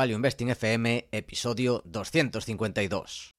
[0.00, 3.34] Value Investing FM, episodio 252.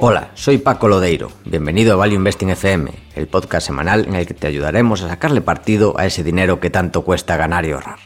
[0.00, 1.32] Hola, soy Paco Lodeiro.
[1.44, 5.40] Bienvenido a Value Investing FM, el podcast semanal en el que te ayudaremos a sacarle
[5.40, 7.98] partido a ese dinero que tanto cuesta ganar y ahorrar.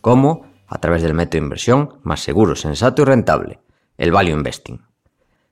[0.00, 0.48] ¿Cómo?
[0.66, 3.60] A través del método de inversión más seguro, sensato y rentable,
[3.98, 4.82] el Value Investing.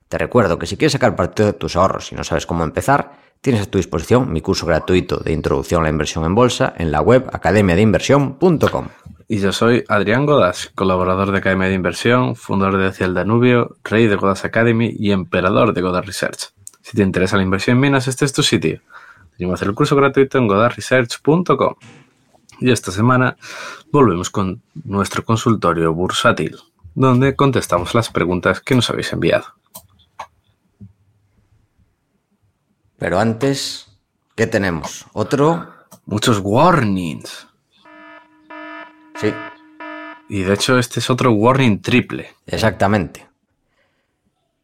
[0.09, 3.13] Te recuerdo que si quieres sacar partido de tus ahorros y no sabes cómo empezar,
[3.39, 6.91] tienes a tu disposición mi curso gratuito de introducción a la inversión en bolsa en
[6.91, 8.89] la web academiadeinversión.com.
[9.29, 13.75] Y yo soy Adrián Godas, colaborador de Academia de Inversión, fundador de Hacia el Danubio,
[13.83, 16.53] rey de Godas Academy y emperador de Godas Research.
[16.81, 18.81] Si te interesa la inversión en minas, este es tu sitio.
[19.37, 21.75] Tenemos hacer el curso gratuito en godasresearch.com.
[22.61, 23.35] Y esta semana
[23.91, 26.57] volvemos con nuestro consultorio bursátil,
[26.95, 29.47] donde contestamos las preguntas que nos habéis enviado.
[32.97, 33.99] Pero antes,
[34.35, 35.05] ¿qué tenemos?
[35.11, 35.67] ¿Otro?
[36.05, 37.46] Muchos warnings.
[39.19, 39.33] Sí,
[40.29, 42.27] Y de hecho este es otro warning triple.
[42.45, 43.25] exactamente.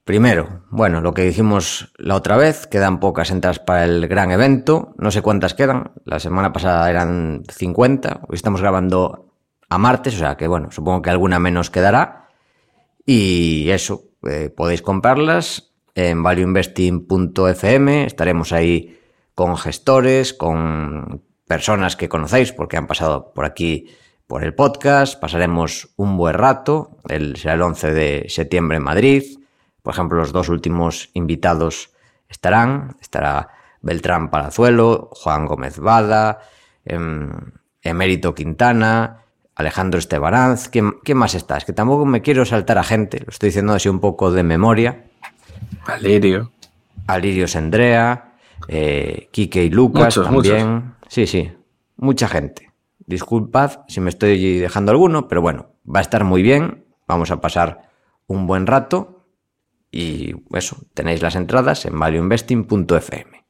[0.04, 4.94] Primero, bueno, lo que dijimos la otra vez, quedan pocas entradas para el gran evento,
[4.98, 9.32] no sé cuántas quedan, la semana pasada eran 50, hoy estamos grabando
[9.70, 12.28] a martes, o sea que bueno, supongo que alguna menos quedará.
[13.06, 19.00] Y eso, eh, podéis comprarlas en valueinvesting.fm, estaremos ahí
[19.34, 23.88] con gestores, con personas que conocéis porque han pasado por aquí
[24.28, 29.24] por el podcast, pasaremos un buen rato, el, será el 11 de septiembre en Madrid,
[29.82, 31.92] por ejemplo, los dos últimos invitados
[32.30, 33.50] estarán, estará
[33.82, 36.40] Beltrán Palazuelo, Juan Gómez Bada,
[36.86, 37.30] em,
[37.82, 41.58] Emérito Quintana, Alejandro Estebaranz, ¿quién, quién más está?
[41.58, 44.44] Es que tampoco me quiero saltar a gente, lo estoy diciendo así un poco de
[44.44, 45.04] memoria.
[45.86, 46.52] Valerio.
[47.08, 48.34] Alirio Sendrea,
[48.70, 50.96] eh, Quique y Lucas Muchos, también.
[51.08, 51.52] Sí, sí,
[51.98, 52.72] mucha gente.
[53.06, 56.86] Disculpad si me estoy dejando alguno, pero bueno, va a estar muy bien.
[57.08, 57.90] Vamos a pasar
[58.28, 59.26] un buen rato.
[59.92, 63.46] Y eso, tenéis las entradas en valueinvesting.fm.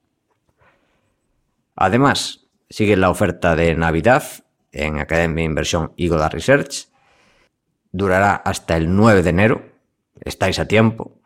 [1.76, 4.24] Además, sigue la oferta de Navidad
[4.72, 6.90] en Academia de Inversión y Research.
[7.92, 9.62] Durará hasta el 9 de enero.
[10.22, 11.24] Estáis a tiempo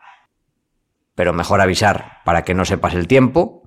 [1.17, 3.63] pero mejor avisar para que no se pase el tiempo.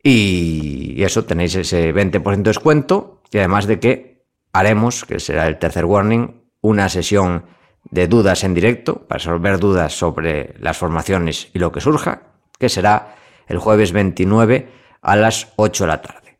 [0.00, 5.58] Y eso, tenéis ese 20% de descuento y además de que haremos, que será el
[5.58, 7.44] tercer warning, una sesión
[7.90, 12.22] de dudas en directo para resolver dudas sobre las formaciones y lo que surja,
[12.58, 13.16] que será
[13.46, 14.72] el jueves 29
[15.02, 16.38] a las 8 de la tarde.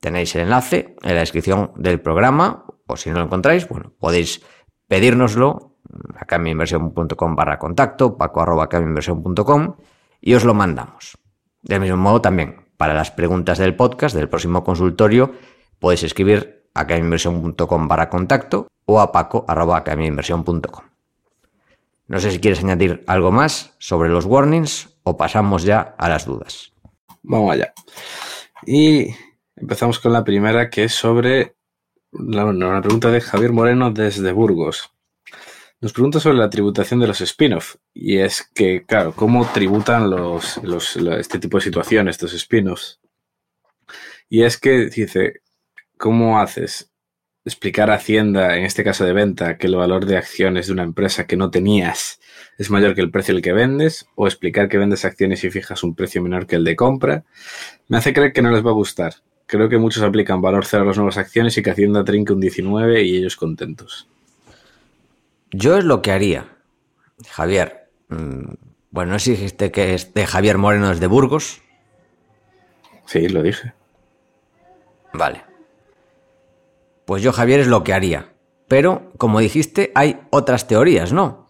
[0.00, 4.42] Tenéis el enlace en la descripción del programa o si no lo encontráis, bueno, podéis
[4.88, 5.76] pedírnoslo
[6.16, 9.76] academiainversión.com barra contacto, paco arroba academiainversión.com
[10.20, 11.18] y os lo mandamos.
[11.62, 15.32] Del mismo modo también, para las preguntas del podcast, del próximo consultorio,
[15.84, 20.84] podéis escribir a academiainversión.com barra contacto o a paco arroba academiainversión.com.
[22.08, 26.24] No sé si quieres añadir algo más sobre los warnings o pasamos ya a las
[26.24, 26.72] dudas.
[27.22, 27.74] Vamos allá.
[28.64, 29.14] Y
[29.56, 31.54] empezamos con la primera que es sobre
[32.12, 34.90] la, pregunta de Javier Moreno desde Burgos.
[35.82, 37.76] Nos pregunta sobre la tributación de los spin-off.
[37.92, 43.00] Y es que, claro, ¿cómo tributan los, los- este tipo de situaciones, estos spin-offs?
[44.30, 45.42] Y es que dice,
[45.98, 46.90] ¿cómo haces?
[47.44, 50.82] Explicar a Hacienda, en este caso de venta, que el valor de acciones de una
[50.82, 52.20] empresa que no tenías
[52.56, 55.82] es mayor que el precio al que vendes, o explicar que vendes acciones y fijas
[55.82, 57.24] un precio menor que el de compra,
[57.88, 59.14] me hace creer que no les va a gustar.
[59.46, 62.40] Creo que muchos aplican valor cero a las nuevas acciones y que Hacienda trinque un
[62.40, 64.08] 19 y ellos contentos.
[65.50, 66.56] Yo es lo que haría,
[67.30, 67.88] Javier.
[68.08, 68.54] mm,
[68.90, 71.60] Bueno, no dijiste que es de Javier Moreno desde Burgos.
[73.06, 73.74] Sí, lo dije.
[75.12, 75.53] Vale.
[77.06, 78.32] Pues yo, Javier, es lo que haría.
[78.68, 81.48] Pero, como dijiste, hay otras teorías, ¿no?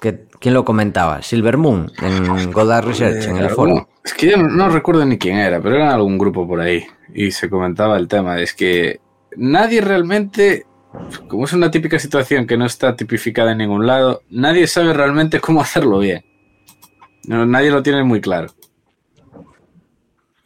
[0.00, 1.22] ¿Que- ¿Quién lo comentaba?
[1.22, 3.88] Silver Moon, en Goddard Research, en el Algún- foro.
[4.04, 6.84] Es que yo no, no recuerdo ni quién era, pero era algún grupo por ahí.
[7.14, 8.38] Y se comentaba el tema.
[8.40, 9.00] Es que
[9.36, 10.66] nadie realmente,
[11.28, 15.40] como es una típica situación que no está tipificada en ningún lado, nadie sabe realmente
[15.40, 16.24] cómo hacerlo bien.
[17.26, 18.48] No, nadie lo tiene muy claro.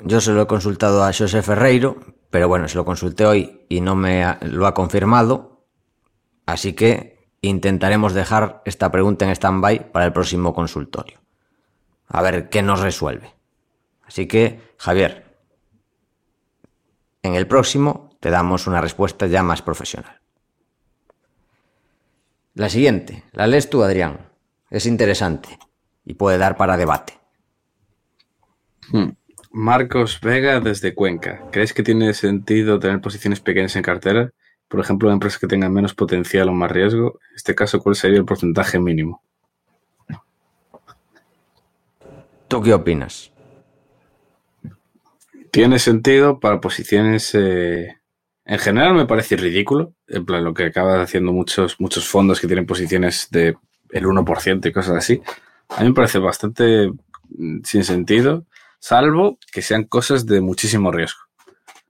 [0.05, 1.97] Yo se lo he consultado a José Ferreiro,
[2.31, 5.65] pero bueno, se lo consulté hoy y no me lo ha confirmado.
[6.47, 11.21] Así que intentaremos dejar esta pregunta en stand-by para el próximo consultorio.
[12.07, 13.35] A ver qué nos resuelve.
[14.03, 15.37] Así que, Javier,
[17.23, 20.21] en el próximo te damos una respuesta ya más profesional.
[22.55, 24.31] La siguiente, la lees tú, Adrián.
[24.71, 25.59] Es interesante
[26.05, 27.19] y puede dar para debate.
[28.91, 29.11] Hmm.
[29.59, 31.43] Marcos Vega desde Cuenca.
[31.51, 34.31] ¿Crees que tiene sentido tener posiciones pequeñas en cartera?
[34.69, 37.19] Por ejemplo, empresas que tengan menos potencial o más riesgo.
[37.31, 39.21] En este caso, ¿cuál sería el porcentaje mínimo?
[42.47, 43.33] ¿Tú qué opinas?
[45.51, 47.35] Tiene sentido para posiciones...
[47.35, 47.97] Eh,
[48.45, 49.93] en general me parece ridículo.
[50.07, 53.57] En plan, lo que acaban haciendo muchos, muchos fondos que tienen posiciones de
[53.91, 55.21] el 1% y cosas así.
[55.71, 56.93] A mí me parece bastante
[57.31, 58.47] mm, sin sentido
[58.79, 61.21] salvo que sean cosas de muchísimo riesgo.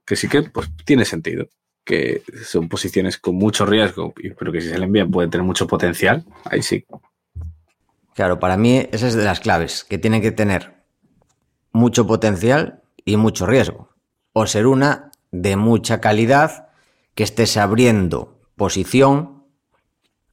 [0.05, 1.47] Que sí que pues, tiene sentido,
[1.83, 5.67] que son posiciones con mucho riesgo, pero que si se le envían puede tener mucho
[5.67, 6.85] potencial, ahí sí.
[8.15, 10.73] Claro, para mí esa es de las claves, que tiene que tener
[11.71, 13.89] mucho potencial y mucho riesgo.
[14.33, 16.69] O ser una de mucha calidad,
[17.15, 19.43] que estés abriendo posición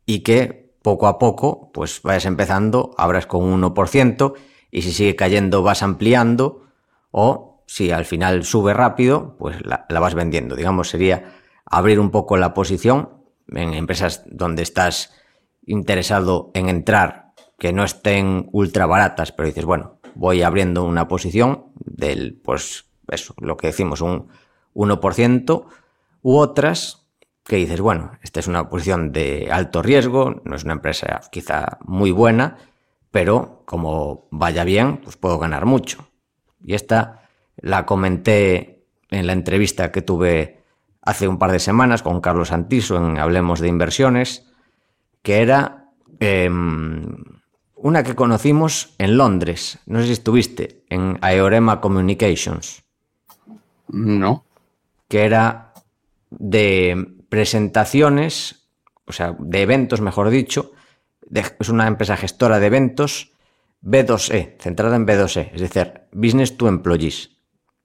[0.04, 4.34] y que poco a poco pues vayas empezando, abras con un 1%
[4.76, 6.66] y si sigue cayendo vas ampliando
[7.10, 10.54] o si al final sube rápido, pues la, vas vendiendo.
[10.54, 11.32] Digamos, sería
[11.64, 13.08] abrir un poco la posición
[13.48, 15.14] en empresas donde estás
[15.64, 21.72] interesado en entrar, que no estén ultra baratas, pero dices, bueno, voy abriendo una posición
[21.76, 24.28] del, pues eso, lo que decimos, un
[24.74, 25.66] 1%,
[26.20, 27.06] u otras
[27.44, 31.78] que dices, bueno, esta es una posición de alto riesgo, no es una empresa quizá
[31.80, 32.58] muy buena,
[33.10, 36.08] pero como vaya bien, pues puedo ganar mucho.
[36.64, 40.62] Y esta la comenté en la entrevista que tuve
[41.02, 44.46] hace un par de semanas con Carlos Antiso en Hablemos de Inversiones,
[45.22, 45.90] que era
[46.20, 47.16] em,
[47.74, 49.80] una que conocimos en Londres.
[49.86, 52.84] No sé si estuviste en Aorema Communications.
[53.88, 54.44] No.
[55.08, 55.72] Que era
[56.30, 58.68] de presentaciones,
[59.06, 60.72] o sea, de eventos, mejor dicho,
[61.32, 63.32] es una empresa gestora de eventos
[63.86, 67.30] B2E, centrada en B2E, es decir, Business to Employees.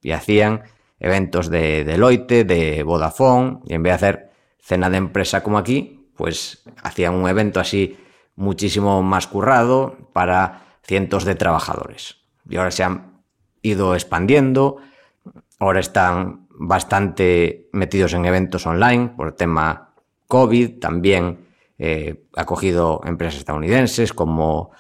[0.02, 0.64] Y hacían
[1.00, 6.10] eventos de Deloitte, de Vodafone, y en vez de hacer cena de empresa como aquí,
[6.18, 8.00] pues hacían un evento así
[8.36, 12.18] muchísimo más currado para cientos de trabajadores.
[12.50, 13.22] Y ahora se han
[13.62, 14.78] ido expandiendo,
[15.60, 19.94] ahora están bastante metidos en eventos online por el tema
[20.28, 21.46] COVID, también
[21.78, 24.72] eh, ha cogido empresas estadounidenses como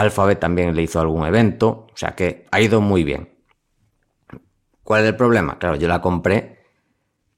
[0.00, 3.36] Alphabet también le hizo algún evento, o sea que ha ido muy bien.
[4.82, 5.58] ¿Cuál es el problema?
[5.58, 6.60] Claro, yo la compré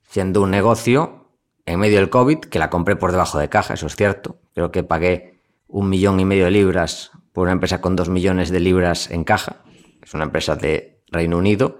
[0.02, 1.31] siendo un negocio
[1.66, 4.38] en medio del COVID, que la compré por debajo de caja, eso es cierto.
[4.55, 8.50] Creo que pagué un millón y medio de libras por una empresa con dos millones
[8.50, 9.62] de libras en caja.
[10.02, 11.78] Es una empresa de Reino Unido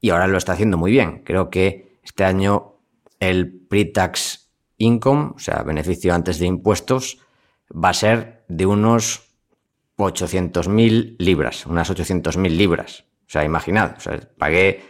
[0.00, 1.22] y ahora lo está haciendo muy bien.
[1.24, 2.76] Creo que este año
[3.20, 7.18] el pre-tax income, o sea, beneficio antes de impuestos,
[7.72, 9.25] va a ser de unos
[9.96, 13.04] 800.000 libras, unas 800.000 libras.
[13.26, 13.96] O sea, imaginad,
[14.38, 14.84] pagué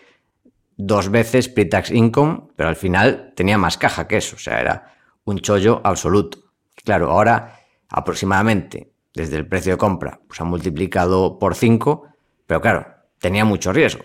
[0.77, 4.95] dos veces pre-tax income, pero al final tenía más caja que eso, o sea, era
[5.25, 6.39] un chollo absoluto.
[6.85, 12.07] Claro, ahora aproximadamente desde el precio de compra pues ha multiplicado por 5,
[12.47, 12.87] pero claro,
[13.19, 14.05] tenía mucho riesgo.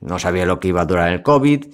[0.00, 1.66] No sabía lo que iba a durar el COVID,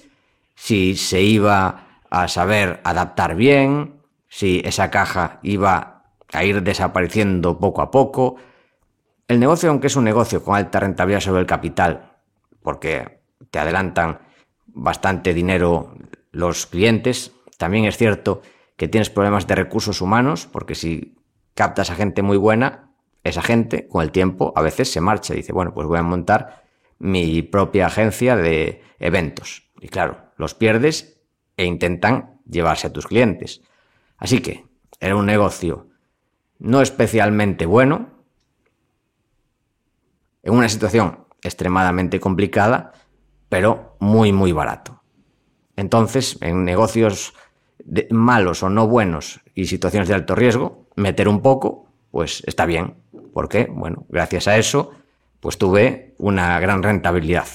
[0.55, 5.90] si se iba a saber adaptar bien, si esa caja iba
[6.31, 8.35] a ir desapareciendo poco a poco.
[9.27, 12.17] El negocio, aunque es un negocio con alta rentabilidad sobre el capital,
[12.61, 14.19] porque te adelantan
[14.67, 15.95] bastante dinero
[16.31, 18.41] los clientes, también es cierto
[18.77, 21.17] que tienes problemas de recursos humanos, porque si
[21.53, 22.91] captas a gente muy buena,
[23.23, 26.03] esa gente con el tiempo a veces se marcha y dice, bueno, pues voy a
[26.03, 26.63] montar
[26.97, 29.69] mi propia agencia de eventos.
[29.79, 31.21] Y claro, los pierdes
[31.57, 33.61] e intentan llevarse a tus clientes.
[34.17, 34.65] Así que
[34.99, 35.90] era un negocio
[36.61, 38.09] no especialmente bueno,
[40.43, 42.93] en una situación extremadamente complicada,
[43.49, 45.01] pero muy, muy barato.
[45.75, 47.33] Entonces, en negocios
[48.11, 52.95] malos o no buenos y situaciones de alto riesgo, meter un poco, pues está bien.
[53.33, 54.91] porque Bueno, gracias a eso,
[55.39, 57.47] pues tuve una gran rentabilidad.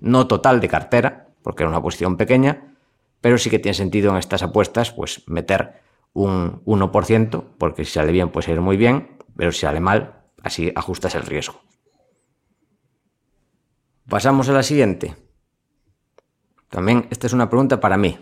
[0.00, 2.76] No total de cartera, porque era una posición pequeña,
[3.20, 5.82] pero sí que tiene sentido en estas apuestas pues meter
[6.14, 10.72] un 1%, porque si sale bien puede ir muy bien, pero si sale mal, así
[10.74, 11.60] ajustas el riesgo.
[14.08, 15.14] Pasamos a la siguiente.
[16.68, 18.18] También esta es una pregunta para mí.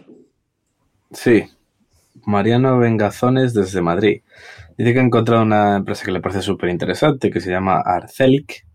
[1.13, 1.45] Sí.
[2.27, 4.23] Mariano Vengazones desde Madrid.
[4.77, 8.67] Dice que ha encontrado una empresa que le parece súper interesante, que se llama Arcelic,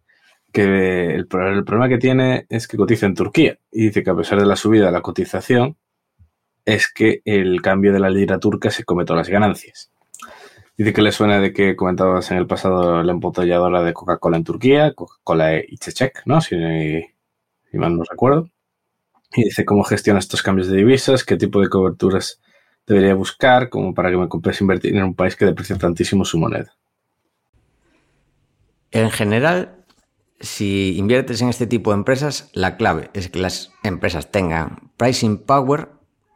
[0.52, 3.58] que el, el, problema que tiene es que cotiza en Turquía.
[3.72, 5.78] Y dice que a pesar de la subida de la cotización,
[6.66, 9.92] es que el cambio de la lira turca se come todas las ganancias.
[10.78, 14.44] Dice que le suena de que comentabas en el pasado la embotelladora de Coca-Cola en
[14.44, 16.42] Turquía, Coca-Cola Ichechek, ¿no?
[16.42, 16.56] Si,
[17.72, 18.50] si mal no recuerdo.
[19.34, 22.42] Y dice cómo gestiona estos cambios de divisas, qué tipo de coberturas
[22.86, 26.38] debería buscar, como para que me compense invertir en un país que deprecia tantísimo su
[26.38, 26.76] moneda.
[28.92, 29.76] En general,
[30.40, 35.38] si inviertes en este tipo de empresas, la clave es que las empresas tengan pricing
[35.38, 35.90] power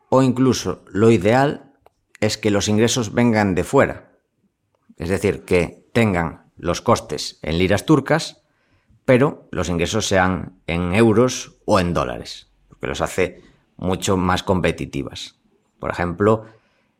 [0.10, 1.74] o incluso lo ideal
[2.20, 4.12] es que los ingresos vengan de fuera.
[4.98, 8.42] Es decir, que tengan los costes en liras turcas,
[9.06, 13.42] pero los ingresos sean en euros o en dólares, porque los hace
[13.78, 15.40] mucho más competitivas.
[15.80, 16.46] Por ejemplo,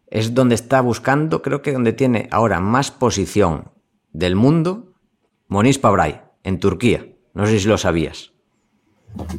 [0.08, 3.72] es donde está buscando, creo que donde tiene ahora más posición
[4.12, 4.94] del mundo,
[5.48, 7.06] Moniz Pabray, en Turquía.
[7.34, 8.32] No sé si lo sabías.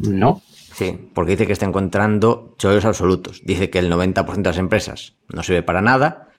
[0.00, 0.42] No.
[0.72, 3.42] Sí, porque dice que está encontrando chollos absolutos.
[3.44, 6.30] Dice que el 90% de las empresas no sirve para nada,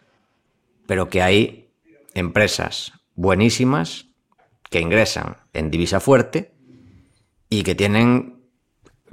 [0.87, 1.69] pero que hay
[2.13, 4.07] empresas buenísimas
[4.69, 6.53] que ingresan en divisa fuerte
[7.49, 8.41] y que tienen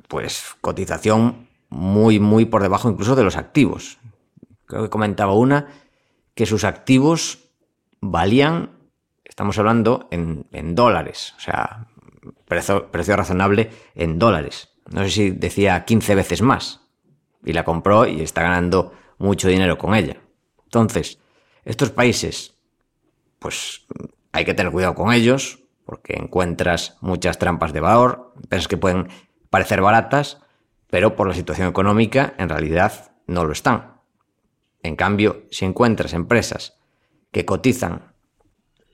[0.06, 3.98] pues cotización muy muy por debajo incluso de los activos.
[4.66, 5.68] Creo que comentaba una
[6.34, 7.50] que sus activos
[8.00, 8.70] valían,
[9.24, 11.88] estamos hablando en, en dólares, o sea,
[12.46, 14.68] precio, precio razonable en dólares.
[14.90, 16.80] No sé si decía 15 veces más.
[17.44, 20.20] Y la compró y está ganando mucho dinero con ella.
[20.64, 21.18] Entonces,
[21.64, 22.54] estos países,
[23.38, 23.86] pues
[24.32, 29.08] hay que tener cuidado con ellos, porque encuentras muchas trampas de valor, empresas que pueden
[29.50, 30.38] parecer baratas,
[30.88, 33.98] pero por la situación económica en realidad no lo están.
[34.82, 36.78] En cambio, si encuentras empresas
[37.30, 38.12] que cotizan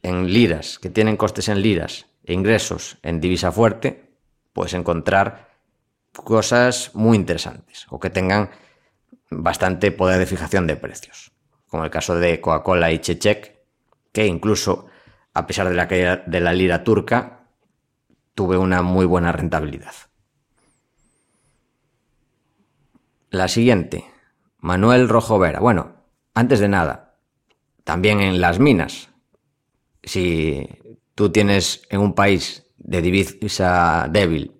[0.02, 4.12] en liras, que tienen costes en liras e ingresos en divisa fuerte,
[4.52, 5.53] puedes encontrar
[6.14, 8.50] cosas muy interesantes o que tengan
[9.30, 11.32] bastante poder de fijación de precios,
[11.68, 13.58] como el caso de Coca-Cola y Chechek,
[14.12, 14.86] que incluso
[15.34, 17.48] a pesar de la caída de la lira turca,
[18.34, 19.94] tuve una muy buena rentabilidad.
[23.30, 24.04] La siguiente,
[24.58, 25.58] Manuel Rojo Vera.
[25.58, 25.96] Bueno,
[26.34, 27.18] antes de nada,
[27.82, 29.10] también en las minas,
[30.04, 30.68] si
[31.16, 34.52] tú tienes en un país de divisa débil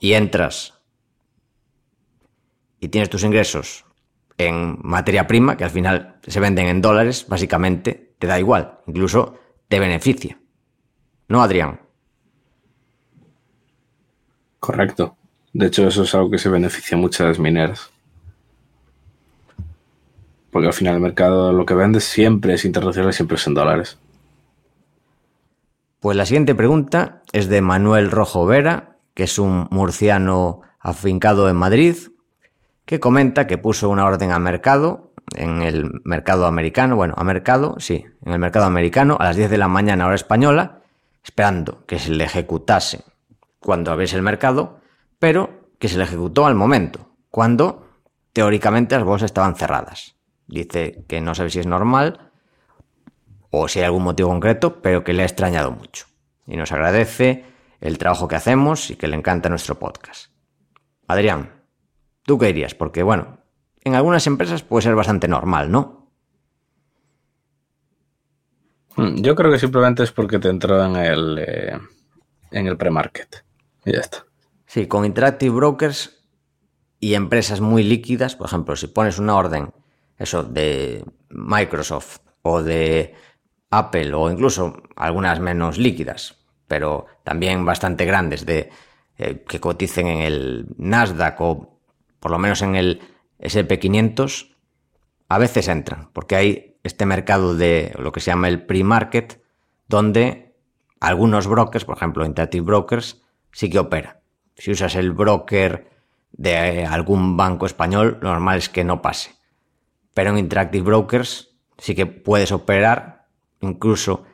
[0.00, 0.74] y entras
[2.80, 3.84] y tienes tus ingresos
[4.38, 9.38] en materia prima, que al final se venden en dólares, básicamente te da igual, incluso
[9.68, 10.38] te beneficia.
[11.28, 11.80] ¿No, Adrián?
[14.60, 15.16] Correcto.
[15.52, 17.90] De hecho, eso es algo que se beneficia mucho a las mineras.
[20.50, 23.54] Porque al final el mercado lo que vende siempre es internacional y siempre es en
[23.54, 23.98] dólares.
[26.00, 31.56] Pues la siguiente pregunta es de Manuel Rojo Vera, que es un murciano afincado en
[31.56, 31.96] Madrid,
[32.84, 37.76] que comenta que puso una orden a mercado, en el mercado americano, bueno, a mercado,
[37.78, 40.82] sí, en el mercado americano, a las 10 de la mañana hora española,
[41.24, 43.04] esperando que se le ejecutase
[43.58, 44.80] cuando abriese el mercado,
[45.18, 47.88] pero que se le ejecutó al momento, cuando
[48.34, 50.14] teóricamente las bolsas estaban cerradas.
[50.46, 52.30] Dice que no sabe si es normal
[53.48, 56.04] o si hay algún motivo concreto, pero que le ha extrañado mucho.
[56.46, 57.55] Y nos agradece
[57.86, 60.30] el trabajo que hacemos y que le encanta nuestro podcast.
[61.06, 61.62] Adrián,
[62.22, 62.74] ¿tú qué dirías?
[62.74, 63.38] Porque, bueno,
[63.82, 66.10] en algunas empresas puede ser bastante normal, ¿no?
[68.96, 71.78] Hmm, yo creo que simplemente es porque te entró en el, eh,
[72.50, 73.44] en el pre-market.
[73.84, 74.26] Y ya está.
[74.66, 76.26] Sí, con Interactive Brokers
[76.98, 79.72] y empresas muy líquidas, por ejemplo, si pones una orden,
[80.18, 83.14] eso, de Microsoft o de
[83.70, 88.70] Apple o incluso algunas menos líquidas, pero también bastante grandes de
[89.18, 91.78] eh, que coticen en el Nasdaq o
[92.20, 93.00] por lo menos en el
[93.38, 94.54] SP500,
[95.28, 99.42] a veces entran, porque hay este mercado de lo que se llama el pre-market,
[99.88, 100.54] donde
[101.00, 104.20] algunos brokers, por ejemplo Interactive Brokers, sí que opera.
[104.56, 105.90] Si usas el broker
[106.32, 109.34] de algún banco español, lo normal es que no pase.
[110.14, 113.26] Pero en Interactive Brokers sí que puedes operar
[113.60, 114.24] incluso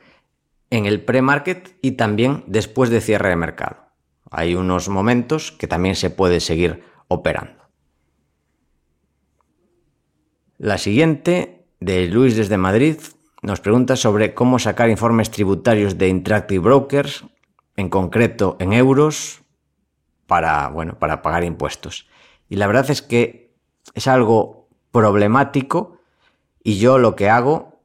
[0.73, 3.77] en el pre-market y también después de cierre de mercado.
[4.31, 7.61] Hay unos momentos que también se puede seguir operando.
[10.57, 12.97] La siguiente, de Luis desde Madrid,
[13.43, 17.23] nos pregunta sobre cómo sacar informes tributarios de Interactive Brokers,
[17.75, 19.43] en concreto en euros,
[20.25, 22.07] para, bueno, para pagar impuestos.
[22.49, 23.53] Y la verdad es que
[23.93, 25.99] es algo problemático
[26.63, 27.79] y yo lo que hago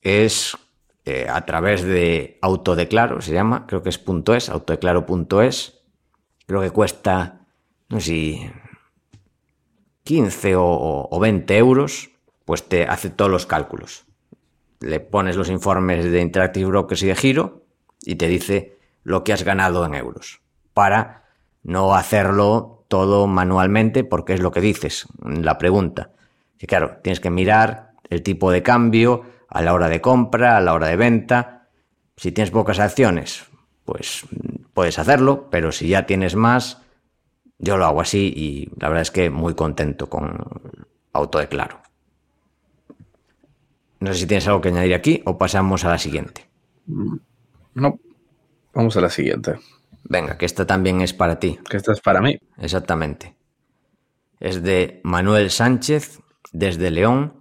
[0.00, 0.56] es
[1.04, 5.82] eh, a través de autodeclaro, se llama, creo que es punto .es, autodeclaro.es,
[6.46, 7.46] creo que cuesta,
[7.88, 8.50] no sé si
[10.04, 12.10] 15 o, o 20 euros,
[12.44, 14.04] pues te hace todos los cálculos.
[14.80, 17.64] Le pones los informes de Interactive Brokers y de Giro
[18.04, 20.40] y te dice lo que has ganado en euros.
[20.74, 21.24] Para
[21.62, 26.10] no hacerlo todo manualmente, porque es lo que dices, la pregunta.
[26.58, 30.60] Que claro, tienes que mirar el tipo de cambio a la hora de compra, a
[30.60, 31.68] la hora de venta.
[32.16, 33.44] Si tienes pocas acciones,
[33.84, 34.24] pues
[34.72, 36.82] puedes hacerlo, pero si ya tienes más,
[37.58, 40.38] yo lo hago así y la verdad es que muy contento con
[41.12, 41.80] Autodeclaro.
[44.00, 46.48] No sé si tienes algo que añadir aquí o pasamos a la siguiente.
[47.74, 48.00] No,
[48.72, 49.58] vamos a la siguiente.
[50.04, 51.58] Venga, que esta también es para ti.
[51.68, 52.38] Que esta es para mí.
[52.58, 53.36] Exactamente.
[54.40, 56.20] Es de Manuel Sánchez,
[56.52, 57.34] desde León,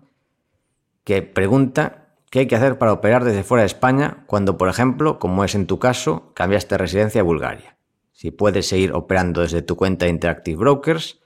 [1.03, 2.00] que pregunta
[2.31, 5.53] qué hay que hacer para operar desde fuera de España cuando, por ejemplo, como es
[5.53, 7.77] en tu caso, cambiaste residencia a Bulgaria.
[8.13, 11.19] Si puedes seguir operando desde tu cuenta de Interactive Brokers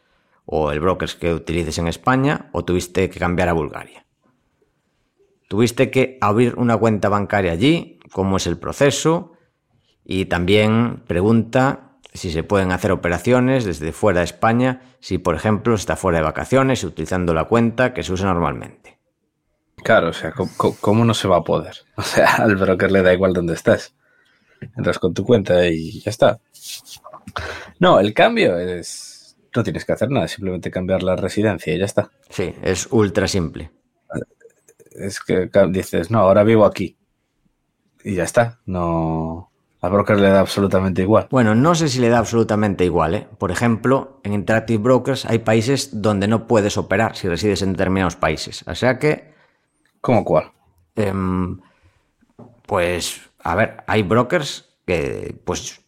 [0.46, 4.06] o el brokers que utilices en España o tuviste que cambiar a Bulgaria.
[5.48, 9.34] Tuviste que abrir una cuenta bancaria allí, cómo es el proceso
[10.04, 15.76] y también pregunta si se pueden hacer operaciones desde fuera de España, si por ejemplo
[15.76, 18.95] está fuera de vacaciones utilizando la cuenta que se usa normalmente.
[19.86, 20.34] Claro, o sea,
[20.82, 21.76] ¿cómo, no se va a poder?
[21.96, 23.94] O sea, al broker le da igual dónde estás.
[24.76, 26.40] Entras con tu cuenta y ya está.
[27.80, 29.38] No, el cambio es...
[29.56, 32.10] No tienes que hacer nada, simplemente cambiar la residencia y ya está.
[32.30, 33.70] Sí, es ultra simple.
[34.90, 36.98] Es que dices, no, ahora vivo aquí.
[38.04, 38.62] Y ya está.
[38.66, 39.52] No...
[39.82, 41.28] Al broker le da absolutamente igual.
[41.30, 43.14] Bueno, no sé si le da absolutamente igual.
[43.14, 43.28] ¿eh?
[43.38, 48.16] Por ejemplo, en Interactive Brokers hay países donde no puedes operar si resides en determinados
[48.16, 48.64] países.
[48.68, 49.35] O sea que...
[50.06, 50.52] ¿Cómo cuál?
[50.96, 51.12] Eh,
[52.68, 55.82] pues, a ver, hay brokers que, pues,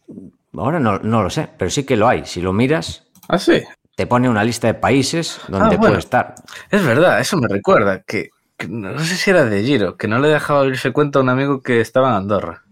[0.56, 2.26] ahora no, no, lo sé, pero sí que lo hay.
[2.26, 3.06] Si lo miras...
[3.28, 3.62] Ah, sí.
[3.94, 5.80] Te pone una lista de países donde ah, bueno.
[5.82, 6.34] puede estar.
[6.68, 10.18] Es verdad, eso me recuerda que, que, no sé si era de Giro, que no
[10.18, 12.64] le dejaba abrirse cuenta a un amigo que estaba en Andorra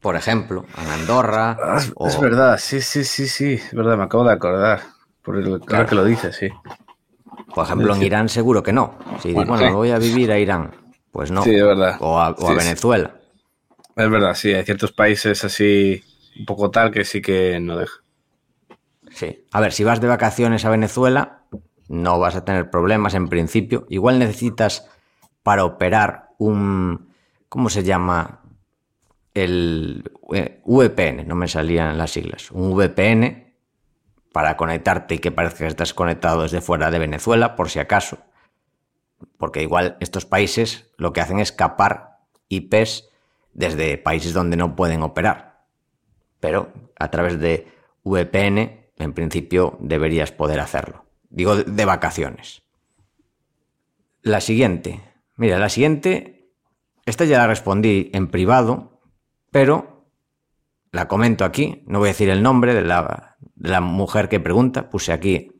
[0.00, 1.56] por ejemplo, en Andorra.
[1.62, 2.08] Ah, es, o...
[2.08, 4.80] es, verdad, sí, sí, sí, sí, es verdad, me acabo de acordar.
[5.22, 5.60] Por el, claro.
[5.60, 6.48] claro que lo dices, sí.
[7.54, 8.98] Por ejemplo, en Irán seguro que no.
[9.20, 9.72] Si bueno, bueno sí.
[9.72, 10.70] voy a vivir a Irán,
[11.10, 11.42] pues no.
[11.42, 11.96] Sí, es verdad.
[12.00, 13.14] O a, o sí, a Venezuela.
[13.96, 16.02] Es verdad, sí, hay ciertos países así,
[16.38, 18.00] un poco tal, que sí que no deja.
[19.10, 19.44] Sí.
[19.52, 21.42] A ver, si vas de vacaciones a Venezuela,
[21.88, 23.86] no vas a tener problemas en principio.
[23.90, 24.88] Igual necesitas
[25.42, 27.12] para operar un.
[27.48, 28.42] ¿Cómo se llama?
[29.34, 33.41] el eh, VPN, no me salían las siglas, un VPN
[34.32, 38.18] para conectarte y que parezca que estás conectado desde fuera de Venezuela, por si acaso.
[39.38, 42.18] Porque igual estos países lo que hacen es capar
[42.48, 43.08] IPs
[43.52, 45.64] desde países donde no pueden operar.
[46.40, 47.68] Pero a través de
[48.04, 51.04] VPN, en principio, deberías poder hacerlo.
[51.30, 52.62] Digo, de vacaciones.
[54.22, 55.00] La siguiente.
[55.36, 56.52] Mira, la siguiente,
[57.06, 59.00] esta ya la respondí en privado,
[59.50, 59.91] pero
[60.92, 64.40] la comento aquí, no voy a decir el nombre de la, de la mujer que
[64.40, 65.50] pregunta, puse aquí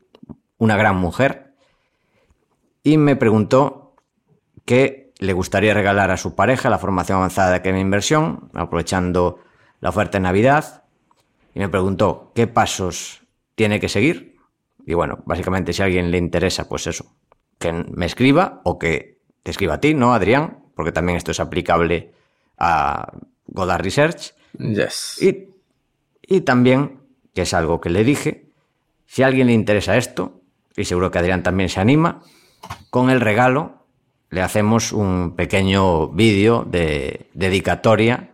[0.57, 1.55] una gran mujer,
[2.83, 3.95] y me preguntó
[4.65, 9.39] qué le gustaría regalar a su pareja la formación avanzada de Academia Inversión, aprovechando
[9.79, 10.83] la oferta de Navidad,
[11.55, 13.23] y me preguntó qué pasos
[13.55, 14.37] tiene que seguir.
[14.85, 17.15] Y bueno, básicamente si a alguien le interesa, pues eso,
[17.57, 20.63] que me escriba o que te escriba a ti, ¿no, Adrián?
[20.75, 22.13] Porque también esto es aplicable
[22.57, 23.13] a
[23.47, 24.33] Godard Research.
[25.21, 25.49] Y,
[26.21, 26.99] y también,
[27.33, 28.45] que es algo que le dije,
[29.05, 30.41] si a alguien le interesa esto,
[30.75, 32.21] y seguro que Adrián también se anima,
[32.89, 33.85] con el regalo
[34.29, 38.31] le hacemos un pequeño vídeo de dedicatoria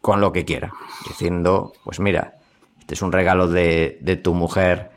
[0.00, 0.72] con lo que quiera,
[1.06, 2.38] diciendo, pues mira,
[2.80, 4.90] este es un regalo de, de tu mujer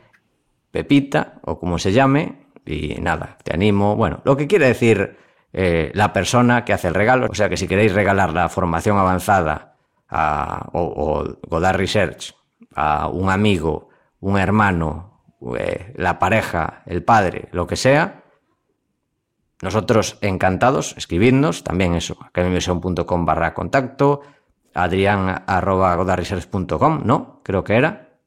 [0.70, 5.16] Pepita, o como se llame, y nada, te animo, bueno, lo que quiere decir
[5.52, 7.28] eh, la persona que hace el regalo.
[7.30, 9.71] O sea que si queréis regalar la formación avanzada
[10.12, 11.24] a, o,
[11.72, 12.34] Research
[12.74, 13.88] a un amigo,
[14.20, 15.24] un hermano,
[15.56, 18.22] eh, la pareja, el padre, lo que sea,
[19.62, 24.20] nosotros encantados, escribidnos, también eso, academiavision.com barra contacto,
[24.74, 27.40] adrián arroba godarresearch.com, ¿no?
[27.42, 28.18] Creo que era.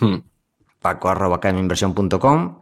[0.00, 0.16] Hmm.
[0.80, 2.60] Paco arroba academiainversión.com.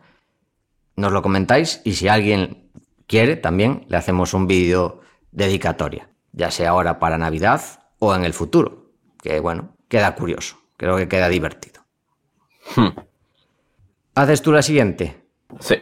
[0.97, 2.71] Nos lo comentáis y si alguien
[3.07, 8.33] quiere, también le hacemos un vídeo dedicatoria, ya sea ahora para Navidad o en el
[8.33, 11.85] futuro, que bueno, queda curioso, creo que queda divertido.
[12.75, 12.99] Hmm.
[14.15, 15.25] ¿Haces tú la siguiente?
[15.61, 15.77] Sí.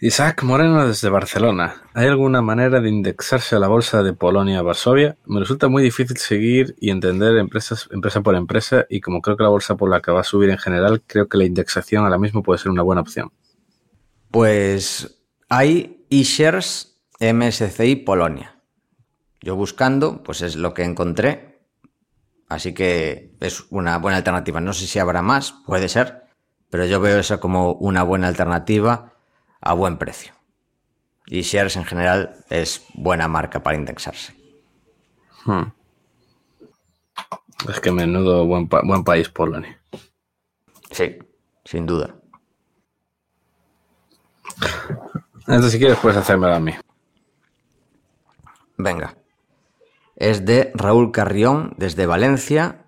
[0.00, 1.76] Isaac Moreno desde Barcelona.
[1.94, 5.16] ¿Hay alguna manera de indexarse a la bolsa de Polonia-Varsovia?
[5.24, 9.44] Me resulta muy difícil seguir y entender empresas, empresa por empresa y como creo que
[9.44, 12.58] la bolsa polaca va a subir en general, creo que la indexación ahora mismo puede
[12.58, 13.32] ser una buena opción.
[14.30, 18.53] Pues hay eShares MSCI Polonia.
[19.44, 21.60] Yo buscando, pues es lo que encontré.
[22.48, 24.58] Así que es una buena alternativa.
[24.58, 26.24] No sé si habrá más, puede ser,
[26.70, 29.12] pero yo veo eso como una buena alternativa
[29.60, 30.32] a buen precio.
[31.26, 34.34] Y Shares en general es buena marca para indexarse.
[35.44, 35.64] Hmm.
[37.68, 39.78] Es que menudo buen, buen país Polonia.
[40.90, 41.18] Sí,
[41.66, 42.14] sin duda.
[45.40, 46.72] Entonces, si quieres, puedes hacérmelo a mí.
[48.78, 49.14] Venga.
[50.16, 52.86] Es de Raúl Carrión, desde Valencia,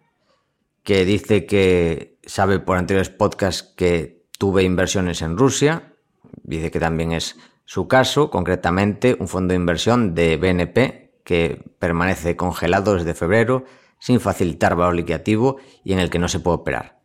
[0.83, 5.95] que dice que sabe por anteriores podcasts que tuve inversiones en Rusia.
[6.43, 12.37] Dice que también es su caso, concretamente un fondo de inversión de BNP que permanece
[12.37, 13.65] congelado desde febrero
[13.99, 17.01] sin facilitar valor liquidativo y en el que no se puede operar.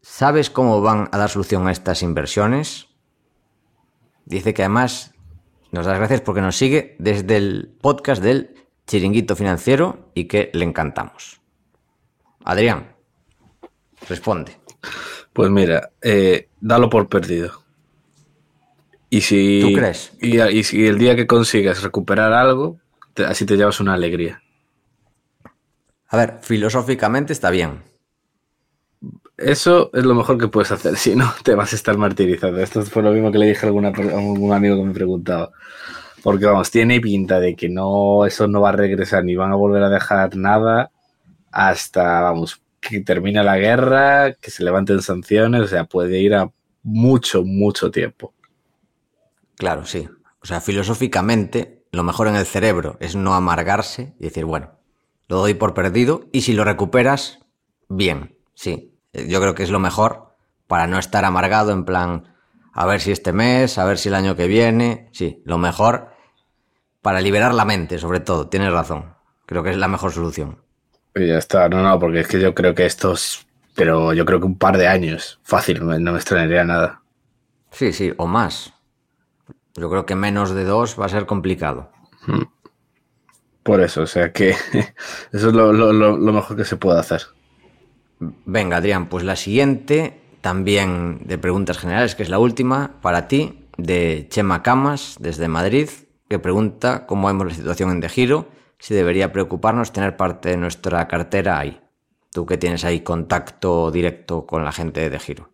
[0.00, 2.88] ¿Sabes cómo van a dar solución a estas inversiones?
[4.26, 5.14] Dice que además
[5.72, 8.54] nos da gracias porque nos sigue desde el podcast del
[8.86, 11.40] Chiringuito Financiero y que le encantamos.
[12.44, 12.94] Adrián,
[14.08, 14.58] responde.
[15.32, 17.64] Pues mira, eh, dalo por perdido.
[19.10, 20.12] Y si, ¿Tú crees?
[20.20, 22.78] Y, si el día que consigas recuperar algo,
[23.26, 24.42] así te llevas una alegría.
[26.08, 27.82] A ver, filosóficamente está bien.
[29.36, 32.60] Eso es lo mejor que puedes hacer, si no te vas a estar martirizando.
[32.60, 35.50] Esto fue lo mismo que le dije a, alguna, a algún amigo que me preguntaba.
[36.24, 39.56] Porque vamos, tiene pinta de que no, eso no va a regresar ni van a
[39.56, 40.90] volver a dejar nada
[41.52, 46.50] hasta, vamos, que termine la guerra, que se levanten sanciones, o sea, puede ir a
[46.82, 48.32] mucho, mucho tiempo.
[49.56, 50.08] Claro, sí.
[50.40, 54.78] O sea, filosóficamente, lo mejor en el cerebro es no amargarse y decir, bueno,
[55.28, 57.40] lo doy por perdido y si lo recuperas,
[57.90, 58.94] bien, sí.
[59.12, 60.34] Yo creo que es lo mejor
[60.68, 62.34] para no estar amargado en plan,
[62.72, 66.13] a ver si este mes, a ver si el año que viene, sí, lo mejor
[67.04, 69.12] para liberar la mente, sobre todo, tienes razón.
[69.44, 70.56] Creo que es la mejor solución.
[71.14, 74.40] Y ya está, no, no, porque es que yo creo que estos, pero yo creo
[74.40, 77.02] que un par de años, fácil, no me extrañaría nada.
[77.72, 78.72] Sí, sí, o más.
[79.74, 81.90] Yo creo que menos de dos va a ser complicado.
[82.26, 82.44] Hmm.
[83.62, 84.50] Por eso, o sea que
[85.32, 87.20] eso es lo, lo, mejor que se puede hacer.
[88.18, 93.66] Venga, Adrián, pues la siguiente, también de preguntas generales, que es la última, para ti,
[93.76, 95.90] de Chema Camas, desde Madrid,
[96.28, 100.56] que pregunta cómo vemos la situación en De Giro, si debería preocuparnos tener parte de
[100.56, 101.80] nuestra cartera ahí.
[102.32, 105.50] Tú que tienes ahí contacto directo con la gente de De Giro.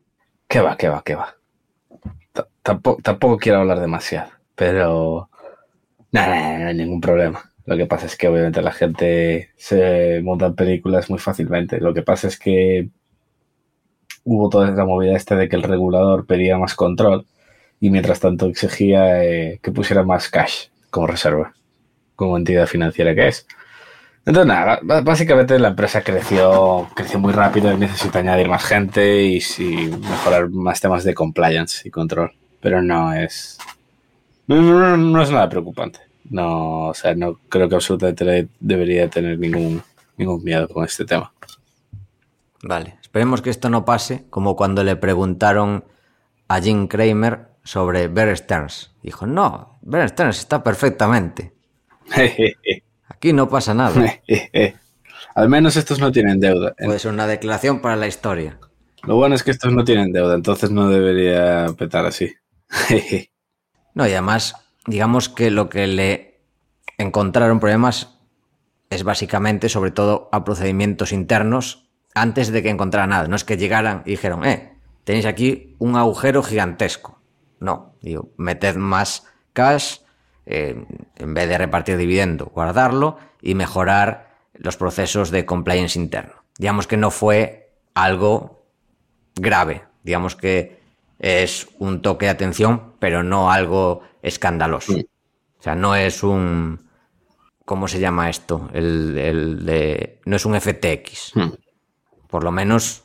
[0.48, 1.36] ¿Qué va, qué va, qué va?
[2.62, 5.28] tampoco, tampoco quiero hablar demasiado, pero
[6.12, 7.50] nada, no hay ningún problema.
[7.66, 11.78] Lo que pasa es que obviamente la gente se monta películas muy fácilmente.
[11.80, 12.88] Lo que pasa es que
[14.24, 17.26] hubo toda esa movida esta de que el regulador pedía más control
[17.80, 21.54] y mientras tanto exigía eh, que pusiera más cash como reserva,
[22.14, 23.46] como entidad financiera que es.
[24.26, 29.40] Entonces, nada, básicamente la empresa creció, creció muy rápido y necesita añadir más gente y,
[29.88, 32.32] mejorar más temas de compliance y control.
[32.60, 33.58] Pero no es.
[34.46, 36.00] No, es nada preocupante.
[36.28, 39.82] No, o sea, no creo que absolutamente debería tener ningún,
[40.18, 41.32] ningún miedo con este tema.
[42.62, 45.82] Vale, esperemos que esto no pase como cuando le preguntaron
[46.46, 48.90] a Jim Kramer sobre Bear Stearns.
[49.00, 51.52] Dijo, no, Bear Stearns está perfectamente.
[53.08, 53.94] Aquí no pasa nada.
[55.36, 56.74] Al menos estos no tienen deuda.
[56.74, 58.58] Puede ser una declaración para la historia.
[59.04, 62.34] Lo bueno es que estos no tienen deuda, entonces no debería petar así.
[63.94, 64.56] no, y además,
[64.86, 66.40] digamos que lo que le
[66.98, 68.18] encontraron problemas
[68.90, 73.28] es básicamente, sobre todo, a procedimientos internos antes de que encontrara nada.
[73.28, 77.19] No es que llegaran y dijeron, eh, tenéis aquí un agujero gigantesco.
[77.60, 79.98] No, digo, meted más cash,
[80.46, 80.84] eh,
[81.16, 86.34] en vez de repartir dividendo, guardarlo y mejorar los procesos de compliance interno.
[86.58, 88.64] Digamos que no fue algo
[89.34, 90.80] grave, digamos que
[91.18, 94.94] es un toque de atención, pero no algo escandaloso.
[94.94, 96.88] O sea, no es un...
[97.66, 98.68] ¿Cómo se llama esto?
[98.72, 101.32] El, de, no es un FTX.
[101.34, 101.50] Hmm.
[102.26, 103.04] Por lo menos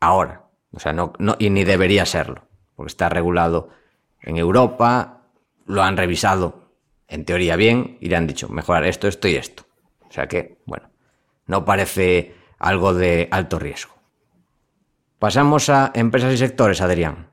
[0.00, 0.44] ahora.
[0.72, 3.70] O sea, no, no, y ni debería serlo, porque está regulado
[4.26, 5.22] en Europa,
[5.64, 6.66] lo han revisado
[7.08, 9.64] en teoría bien, y le han dicho mejorar esto, esto y esto.
[10.08, 10.90] O sea que, bueno,
[11.46, 13.94] no parece algo de alto riesgo.
[15.18, 17.30] Pasamos a empresas y sectores, Adrián.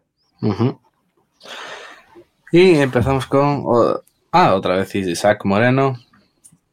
[2.51, 3.63] Y empezamos con...
[4.31, 5.97] ah, otra vez Isaac Moreno,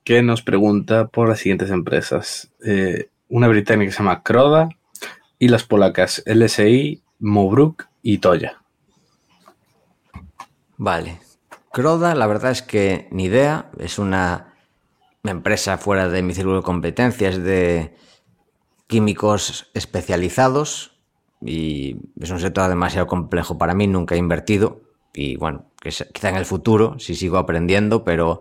[0.05, 2.53] que nos pregunta por las siguientes empresas.
[2.65, 4.69] Eh, una británica que se llama Croda
[5.39, 8.60] y las polacas LSI, Mobruk y Toya.
[10.81, 11.21] Vale.
[11.73, 13.71] Croda, la verdad es que ni idea.
[13.79, 14.55] Es una
[15.23, 17.95] empresa fuera de mi círculo de competencias de
[18.87, 20.99] químicos especializados
[21.43, 24.81] y es un sector demasiado complejo para mí, nunca he invertido
[25.13, 28.41] y bueno, quizá en el futuro si sigo aprendiendo, pero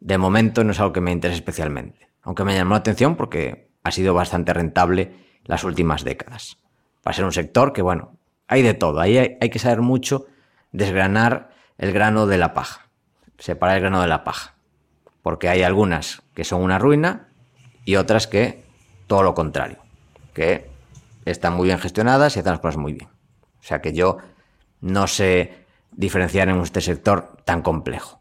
[0.00, 2.10] de momento no es algo que me interese especialmente.
[2.20, 6.58] Aunque me llamó la atención porque ha sido bastante rentable las últimas décadas.
[6.98, 8.12] Va a ser un sector que, bueno,
[8.46, 9.00] hay de todo.
[9.00, 10.26] Ahí hay, hay que saber mucho
[10.70, 12.88] desgranar el grano de la paja.
[13.38, 14.54] Separar el grano de la paja.
[15.22, 17.28] Porque hay algunas que son una ruina
[17.84, 18.64] y otras que
[19.06, 19.78] todo lo contrario.
[20.34, 20.68] Que
[21.24, 23.08] están muy bien gestionadas y hacen las cosas muy bien.
[23.60, 24.18] O sea que yo
[24.80, 28.20] no sé diferenciar en este sector tan complejo.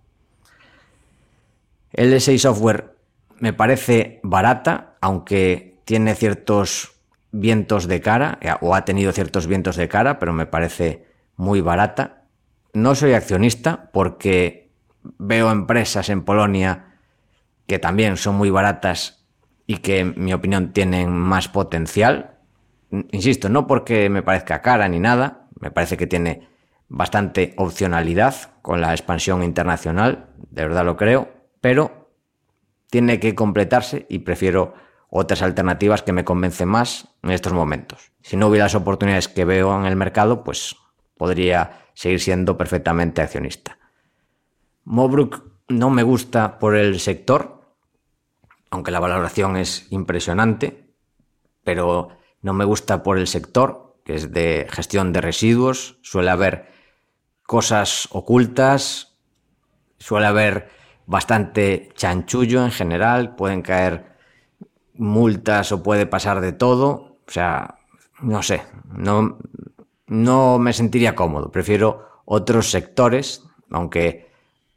[1.91, 2.95] El S6 Software
[3.39, 6.93] me parece barata, aunque tiene ciertos
[7.31, 11.61] vientos de cara, eh, o ha tenido ciertos vientos de cara, pero me parece muy
[11.61, 12.16] barata.
[12.77, 14.69] No soy accionista porque
[15.17, 16.99] veo empresas en Polonia
[17.65, 19.25] que también son muy baratas
[19.65, 22.37] y que, en mi opinión, tienen más potencial.
[22.91, 26.49] Insisto, no porque me parezca cara ni nada, me parece que tiene
[26.87, 32.11] bastante opcionalidad con la expansión internacional, de verdad lo creo, pero
[32.91, 34.75] tiene que completarse y prefiero
[35.09, 38.11] otras alternativas que me convencen más en estos momentos.
[38.21, 40.75] Si no hubiera las oportunidades que veo en el mercado, pues
[41.17, 43.77] podría seguir siendo perfectamente accionista.
[44.83, 47.75] Mobruk no me gusta por el sector,
[48.69, 50.93] aunque la valoración es impresionante,
[51.63, 52.09] pero
[52.41, 56.71] no me gusta por el sector, que es de gestión de residuos, suele haber
[57.43, 59.17] cosas ocultas,
[59.97, 60.69] suele haber
[61.05, 64.17] bastante chanchullo en general, pueden caer
[64.93, 67.79] multas o puede pasar de todo, o sea,
[68.21, 69.37] no sé, no,
[70.07, 74.27] no me sentiría cómodo, prefiero otros sectores, aunque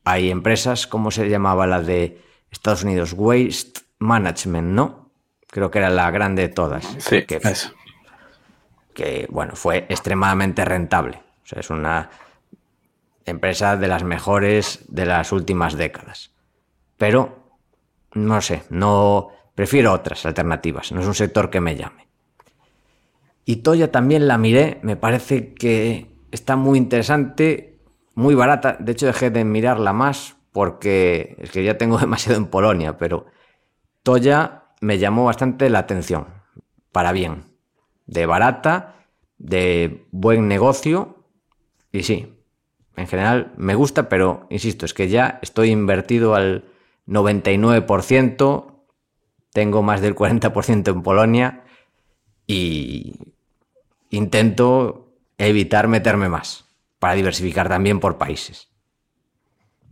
[0.05, 3.15] hay empresas, como se llamaba la de Estados Unidos?
[3.17, 5.11] Waste Management, ¿no?
[5.49, 6.85] Creo que era la grande de todas.
[6.99, 7.73] Sí, que, eso.
[8.95, 11.23] que bueno, fue extremadamente rentable.
[11.45, 12.11] O sea, es una
[13.25, 16.31] empresa de las mejores de las últimas décadas.
[16.97, 17.39] Pero,
[18.13, 22.10] no sé, no prefiero otras alternativas, no es un sector que me llame.
[23.51, 27.81] Y Toya también la miré, me parece que está muy interesante,
[28.15, 32.47] muy barata, de hecho dejé de mirarla más porque es que ya tengo demasiado en
[32.47, 33.27] Polonia, pero
[34.05, 36.29] Toya me llamó bastante la atención,
[36.93, 37.47] para bien,
[38.07, 38.95] de barata,
[39.39, 41.25] de buen negocio
[41.91, 42.33] y sí,
[42.95, 46.67] en general me gusta, pero insisto, es que ya estoy invertido al
[47.09, 48.85] 99%,
[49.53, 51.65] tengo más del 40% en Polonia
[52.47, 53.15] y
[54.11, 56.67] intento evitar meterme más
[56.99, 58.69] para diversificar también por países.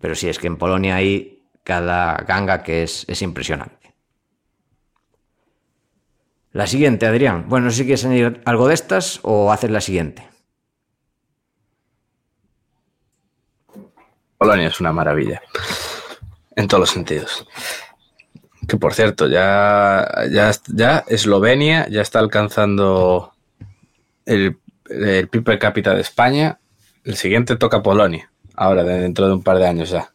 [0.00, 3.94] Pero sí, es que en Polonia hay cada ganga que es, es impresionante.
[6.52, 7.48] La siguiente, Adrián.
[7.48, 10.28] Bueno, no sé si quieres añadir algo de estas o haces la siguiente.
[14.38, 15.42] Polonia es una maravilla.
[16.57, 17.46] En todos los sentidos.
[18.66, 23.35] Que por cierto, ya, ya, ya Eslovenia ya está alcanzando
[24.29, 26.61] el, el PIB per cápita de España.
[27.05, 28.31] El siguiente toca Polonia.
[28.55, 30.12] Ahora, dentro de un par de años ya.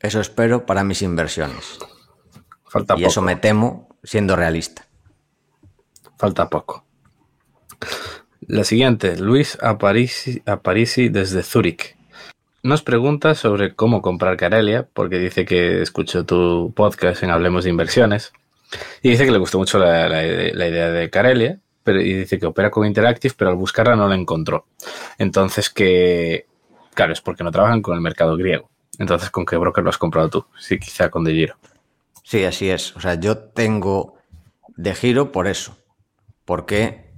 [0.00, 1.78] Eso espero para mis inversiones.
[2.66, 3.08] Falta y poco.
[3.08, 4.86] eso me temo siendo realista.
[6.16, 6.84] Falta poco.
[8.46, 11.96] La siguiente, Luis Aparici, Aparici desde Zúrich.
[12.62, 17.70] Nos pregunta sobre cómo comprar Carelia, porque dice que escuchó tu podcast en Hablemos de
[17.70, 18.32] Inversiones.
[19.02, 22.38] Y dice que le gustó mucho la, la- la idea de Carelia, pero, y dice
[22.38, 24.66] que opera con Interactive, pero al buscarla no la encontró.
[25.18, 26.46] Entonces que,
[26.94, 28.70] claro, es porque no trabajan con el mercado griego.
[28.98, 30.46] Entonces, ¿con qué broker lo has comprado tú?
[30.58, 31.56] Sí, quizá con De Giro.
[32.22, 32.94] Sí, así es.
[32.96, 34.14] O sea, yo tengo
[34.76, 35.76] de giro por eso.
[36.44, 37.10] Porque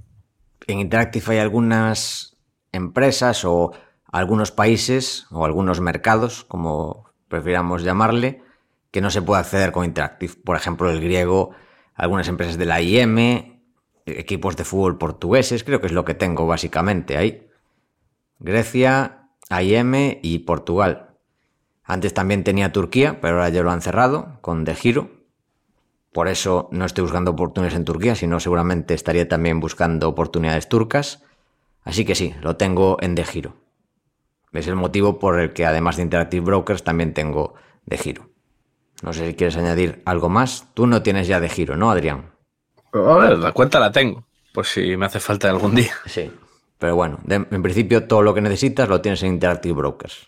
[0.65, 2.37] en Interactive hay algunas
[2.71, 3.73] empresas o
[4.11, 8.43] algunos países o algunos mercados, como prefiramos llamarle,
[8.91, 10.33] que no se puede acceder con Interactive.
[10.43, 11.51] Por ejemplo, el griego,
[11.95, 13.52] algunas empresas de la IM,
[14.05, 17.47] equipos de fútbol portugueses, creo que es lo que tengo básicamente ahí.
[18.39, 21.11] Grecia, IM y Portugal.
[21.83, 25.11] Antes también tenía Turquía, pero ahora ya lo han cerrado con De Giro.
[26.11, 31.23] Por eso no estoy buscando oportunidades en Turquía, sino seguramente estaría también buscando oportunidades turcas.
[31.83, 33.55] Así que sí, lo tengo en De Giro.
[34.53, 38.29] Es el motivo por el que además de Interactive Brokers también tengo De Giro.
[39.01, 40.67] No sé si quieres añadir algo más.
[40.73, 42.32] Tú no tienes ya De Giro, ¿no, Adrián?
[42.93, 45.93] A ver, la cuenta la tengo, por si me hace falta algún día.
[46.05, 46.31] Sí.
[46.77, 50.27] Pero bueno, de- en principio todo lo que necesitas lo tienes en Interactive Brokers.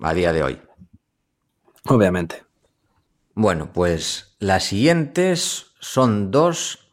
[0.00, 0.60] A día de hoy.
[1.86, 2.42] Obviamente.
[3.34, 6.92] Bueno, pues las siguientes son dos.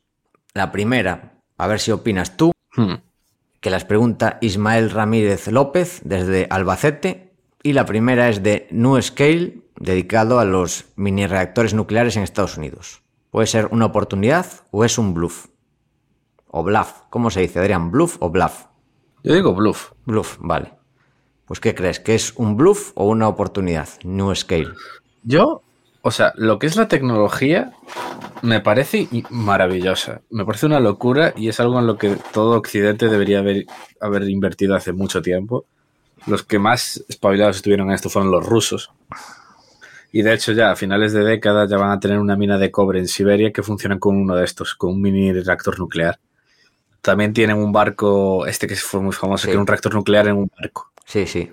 [0.53, 2.95] La primera, a ver si opinas tú, Hmm.
[3.59, 7.31] que las pregunta Ismael Ramírez López desde Albacete.
[7.63, 12.57] Y la primera es de New Scale, dedicado a los mini reactores nucleares en Estados
[12.57, 13.00] Unidos.
[13.31, 15.47] ¿Puede ser una oportunidad o es un bluff?
[16.47, 17.03] O bluff.
[17.09, 17.89] ¿Cómo se dice, Adrián?
[17.89, 18.65] ¿Bluff o bluff?
[19.23, 19.93] Yo digo bluff.
[20.05, 20.73] Bluff, vale.
[21.45, 22.01] Pues ¿qué crees?
[22.01, 23.87] ¿Que es un bluff o una oportunidad?
[24.03, 24.73] New Scale.
[25.23, 25.63] Yo,
[26.01, 27.71] o sea, lo que es la tecnología
[28.41, 30.21] me parece maravillosa.
[30.29, 33.65] Me parece una locura y es algo en lo que todo Occidente debería haber,
[34.01, 35.65] haber invertido hace mucho tiempo.
[36.27, 38.91] Los que más espabilados estuvieron en esto fueron los rusos.
[40.11, 42.69] Y de hecho ya a finales de década ya van a tener una mina de
[42.71, 46.19] cobre en Siberia que funciona con uno de estos, con un mini reactor nuclear.
[47.01, 49.47] También tienen un barco, este que fue muy famoso, Sí.
[49.47, 50.91] que era un reactor nuclear en un barco.
[51.05, 51.49] Sí, sí.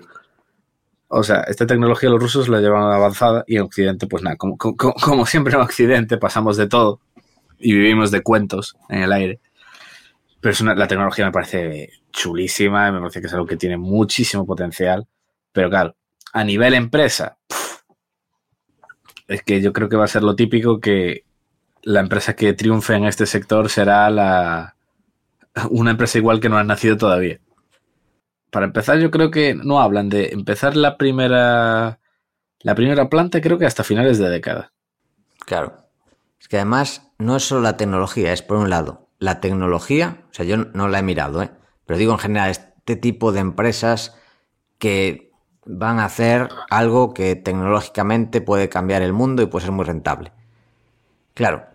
[1.07, 4.57] O sea, esta tecnología los rusos la llevan avanzada y en Occidente, pues nada, como,
[4.57, 6.99] como- como siempre en Occidente pasamos de todo
[7.57, 9.39] y vivimos de cuentos en el aire.
[10.41, 13.77] Pero es una- la tecnología me parece chulísima, me parece que es algo que tiene
[13.77, 15.07] muchísimo potencial.
[15.51, 15.95] Pero claro,
[16.31, 17.37] a nivel empresa,
[19.29, 21.23] es que yo creo que va a ser lo típico que
[21.83, 24.75] la empresa que triunfe en este sector será la
[25.69, 27.39] una empresa igual que no ha nacido todavía
[28.49, 31.99] para empezar, yo creo que no hablan de empezar la primera
[32.61, 34.73] la primera planta, creo que hasta finales de década.
[35.45, 35.77] Claro.
[36.41, 40.33] Es que además no es solo la tecnología, es por un lado la tecnología, o
[40.33, 41.51] sea, yo no la he mirado, ¿eh?
[41.85, 44.15] pero digo en general este tipo de empresas
[44.77, 45.28] que
[45.65, 50.31] van a hacer algo que tecnológicamente puede cambiar el mundo y puede ser muy rentable.
[51.33, 51.65] Claro,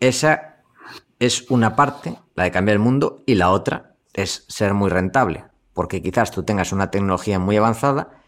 [0.00, 0.56] esa
[1.18, 5.44] es una parte, la de cambiar el mundo, y la otra es ser muy rentable,
[5.72, 8.22] porque quizás tú tengas una tecnología muy avanzada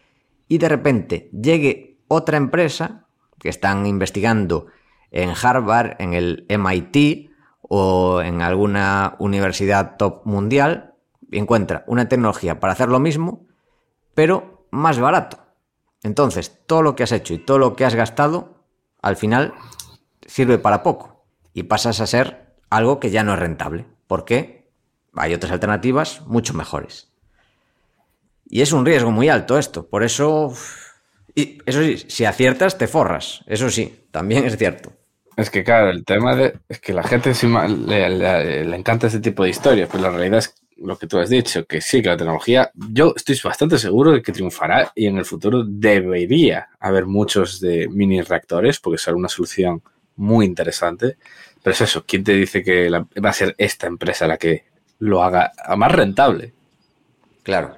[0.47, 3.05] y de repente llegue otra empresa
[3.39, 4.67] que están investigando
[5.11, 7.29] en Harvard, en el MIT
[7.61, 10.95] o en alguna universidad top mundial
[11.29, 13.45] y encuentra una tecnología para hacer lo mismo,
[14.13, 15.39] pero más barato.
[16.03, 18.55] Entonces, todo lo que has hecho y todo lo que has gastado,
[19.01, 19.53] al final
[20.25, 24.69] sirve para poco y pasas a ser algo que ya no es rentable, porque
[25.15, 27.09] hay otras alternativas mucho mejores.
[28.49, 30.53] Y es un riesgo muy alto esto, por eso...
[31.35, 34.91] Y eso sí, si aciertas te forras, eso sí, también es cierto.
[35.35, 39.19] Es que claro, el tema de es que la gente encima le, le- encanta este
[39.19, 42.09] tipo de historias, pero la realidad es lo que tú has dicho, que sí, que
[42.09, 47.05] la tecnología, yo estoy bastante seguro de que triunfará y en el futuro debería haber
[47.05, 49.81] muchos de mini reactores, porque será una solución
[50.15, 51.17] muy interesante.
[51.63, 54.65] Pero es eso, ¿quién te dice que la- va a ser esta empresa la que
[54.99, 56.53] lo haga más rentable?
[57.43, 57.77] Claro,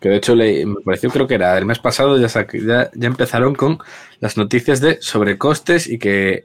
[0.00, 3.06] Que de hecho le, me pareció, creo que era el mes pasado, ya, ya, ya
[3.06, 3.78] empezaron con
[4.20, 6.44] las noticias de sobrecostes y que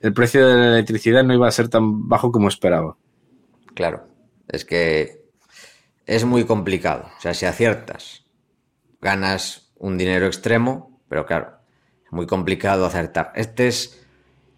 [0.00, 2.96] el precio de la electricidad no iba a ser tan bajo como esperaba.
[3.74, 4.06] claro.
[4.48, 5.24] Es que
[6.06, 7.10] es muy complicado.
[7.16, 8.24] O sea, si aciertas,
[9.00, 11.58] ganas un dinero extremo, pero claro,
[12.04, 13.32] es muy complicado acertar.
[13.34, 14.04] Este es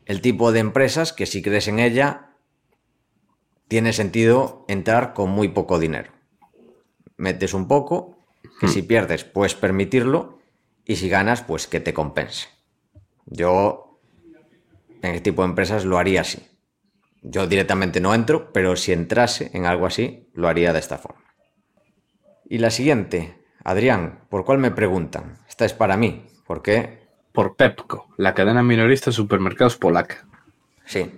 [0.04, 2.36] el tipo de empresas que si crees en ella,
[3.68, 6.12] tiene sentido entrar con muy poco dinero.
[7.16, 8.18] Metes un poco,
[8.60, 10.38] que si pierdes puedes permitirlo,
[10.84, 12.48] y si ganas, pues que te compense.
[13.26, 14.00] Yo
[15.02, 16.46] en este tipo de empresas lo haría así.
[17.28, 21.22] Yo directamente no entro, pero si entrase en algo así, lo haría de esta forma.
[22.48, 25.38] Y la siguiente, Adrián, ¿por cuál me preguntan?
[25.48, 27.06] Esta es para mí, ¿por qué?
[27.32, 30.24] Por Pepco, la cadena minorista de supermercados polaca.
[30.84, 31.10] Sí,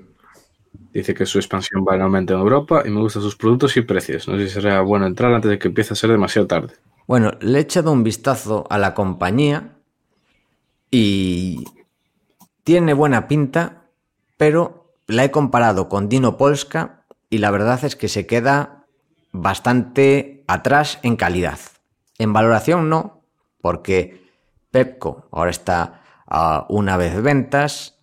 [0.92, 3.82] Dice que su expansión va en aumento en Europa y me gustan sus productos y
[3.82, 4.26] precios.
[4.26, 6.74] No sé si será bueno entrar antes de que empiece a ser demasiado tarde.
[7.06, 9.76] Bueno, le he echado un vistazo a la compañía
[10.90, 11.64] y
[12.64, 13.84] tiene buena pinta,
[14.36, 14.77] pero
[15.08, 18.84] la he comparado con Dino Polska y la verdad es que se queda
[19.32, 21.58] bastante atrás en calidad.
[22.18, 23.24] En valoración no,
[23.60, 24.30] porque
[24.70, 27.98] Pepco ahora está a una vez ventas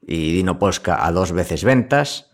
[0.00, 2.30] y Dino Polska a dos veces ventas.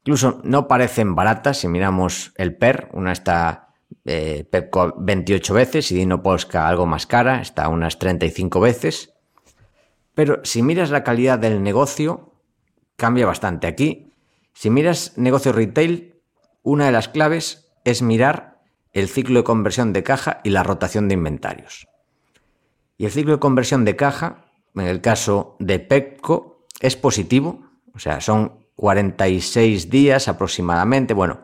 [0.00, 2.90] Incluso no parecen baratas si miramos el PER.
[2.92, 3.74] Una está
[4.04, 8.60] eh, Pepco a 28 veces y Dino Polska algo más cara, está a unas 35
[8.60, 9.14] veces.
[10.14, 12.33] Pero si miras la calidad del negocio,
[12.96, 13.66] cambia bastante.
[13.66, 14.12] Aquí,
[14.52, 16.14] si miras negocio retail,
[16.62, 21.08] una de las claves es mirar el ciclo de conversión de caja y la rotación
[21.08, 21.88] de inventarios.
[22.96, 27.98] Y el ciclo de conversión de caja, en el caso de Pepco, es positivo, o
[27.98, 31.14] sea, son 46 días aproximadamente.
[31.14, 31.40] Bueno,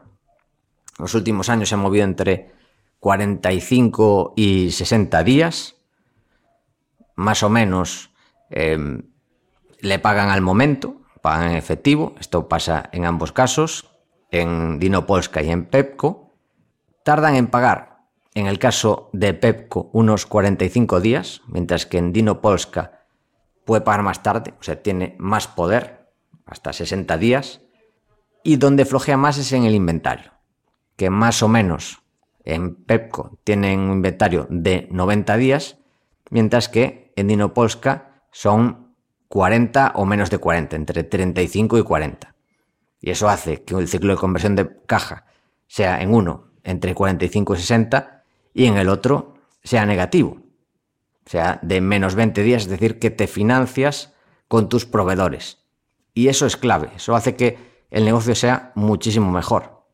[0.99, 2.53] los últimos años se ha movido entre
[3.01, 5.77] 45 y 60 días.
[7.17, 8.11] Más o menos
[8.51, 9.03] eh,
[9.81, 12.15] le pagan al momento, pagan en efectivo.
[12.19, 13.91] Esto pasa en ambos casos,
[14.31, 16.33] en Dinopolska y en Pepco.
[17.05, 23.07] Tardan en pagar, en el caso de Pepco, unos 45 días, mientras que en Dinopolska
[23.65, 26.11] puede pagar más tarde, o sea, tiene más poder,
[26.47, 27.61] hasta 60 días.
[28.43, 30.33] Y donde flojea más es en el inventario,
[30.97, 32.03] que más o menos
[32.45, 35.79] en Pepco tienen un inventario de 90 días,
[36.31, 38.90] mientras que en Dinopolska son
[39.31, 42.35] 40 o menos de 40, entre 35 y 40.
[43.01, 45.25] Y eso hace que el ciclo de conversión de caja
[45.69, 50.43] sea en uno entre 45 y 60 y en el otro sea negativo,
[51.27, 54.15] sea de menos 20 días, es decir, que te financias
[54.49, 55.59] con tus proveedores.
[56.13, 57.57] Y eso es clave, eso hace que
[57.91, 59.85] el negocio sea muchísimo mejor,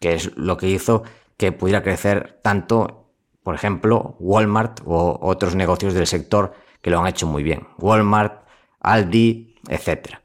[0.00, 1.04] que es lo que hizo
[1.36, 3.12] que pudiera crecer tanto,
[3.44, 7.68] por ejemplo, Walmart o otros negocios del sector que lo han hecho muy bien.
[7.78, 8.49] Walmart,
[8.80, 10.16] Aldi, etc.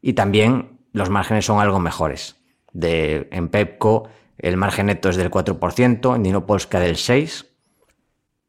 [0.00, 2.36] Y también los márgenes son algo mejores.
[2.72, 4.08] De, en Pepco
[4.38, 7.46] el margen neto es del 4%, en Dinopolska del 6%,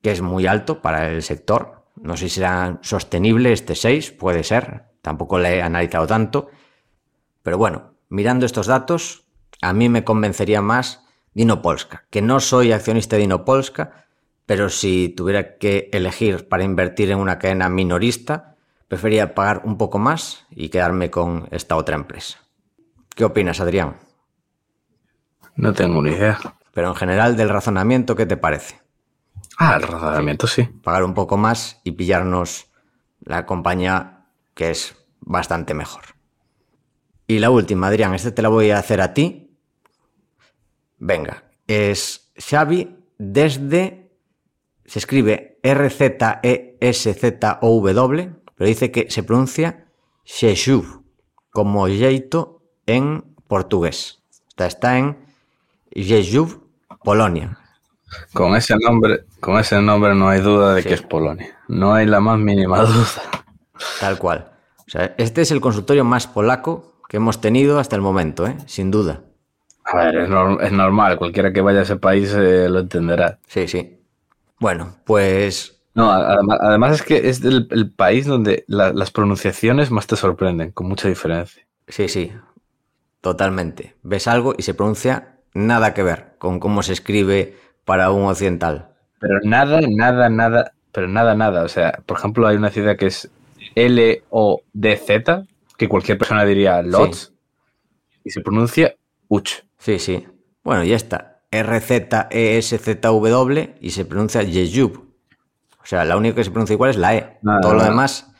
[0.01, 1.83] que es muy alto para el sector.
[1.95, 6.49] No sé si será sostenible este 6, puede ser, tampoco le he analizado tanto.
[7.41, 9.25] Pero bueno, mirando estos datos,
[9.61, 14.05] a mí me convencería más Dinopolska, que no soy accionista de Dinopolska,
[14.45, 18.57] pero si tuviera que elegir para invertir en una cadena minorista,
[18.89, 22.39] preferiría pagar un poco más y quedarme con esta otra empresa.
[23.15, 23.95] ¿Qué opinas, Adrián?
[25.55, 26.37] No tengo ni idea.
[26.73, 28.81] Pero en general del razonamiento, ¿qué te parece?
[29.57, 30.63] Ah, el razonamiento sí.
[30.63, 32.67] Pagar un poco más y pillarnos
[33.21, 36.03] la compañía que es bastante mejor.
[37.27, 39.49] Y la última, Adrián, esta te la voy a hacer a ti
[40.99, 44.11] Venga, es Xavi desde.
[44.85, 46.41] Se escribe R-Z-E-S-Z-O-W,
[48.59, 49.85] pero dice que se pronuncia
[50.25, 51.01] Xexuv,
[51.49, 54.21] como jeito en portugués.
[54.49, 55.17] Está, está en
[55.93, 56.67] Jejuv,
[57.01, 57.57] Polonia.
[58.33, 61.57] Con ese nombre, con ese nombre no hay duda de que es Polonia.
[61.69, 63.45] No hay la más mínima duda.
[64.01, 64.51] Tal cual.
[64.85, 68.57] O sea, este es el consultorio más polaco que hemos tenido hasta el momento, ¿eh?
[68.65, 69.21] sin duda.
[69.85, 70.29] A ver, es,
[70.73, 73.39] normal, cualquiera que vaya a ese país eh, lo entenderá.
[73.47, 74.01] Sí, sí.
[74.59, 75.78] Bueno, pues...
[75.99, 81.09] No, además, es que es el, país donde las pronunciaciones más te sorprenden, con mucha
[81.09, 81.67] diferencia.
[81.87, 82.31] Sí, sí,
[83.19, 83.95] totalmente.
[84.03, 88.91] Ves algo y se pronuncia nada que ver con cómo se escribe para un occidental.
[89.19, 91.63] Pero nada, nada, nada, pero nada, nada.
[91.63, 93.29] O sea, por ejemplo, hay una ciudad que es
[93.75, 97.33] L-O-D-Z, que cualquier persona diría Lodz,
[98.23, 98.95] y se pronuncia
[99.27, 99.63] Uch.
[99.77, 100.25] Sí, sí.
[100.63, 101.41] Bueno, ya está.
[101.51, 102.69] R-Z-E-S-Z-W
[103.81, 105.08] y se pronuncia Yejub.
[105.81, 107.39] O sea, la única que se pronuncia igual es la E.
[107.61, 108.31] Todo lo demás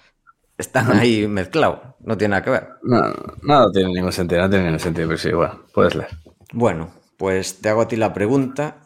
[0.57, 1.79] están ahí mezclados.
[2.01, 2.69] No tiene nada que ver.
[2.83, 3.01] No,
[3.43, 4.41] no, tiene ningún sentido.
[4.41, 6.09] No tiene ningún sentido, pero sí, bueno, puedes leer.
[6.53, 8.77] Bueno, pues te hago a ti la pregunta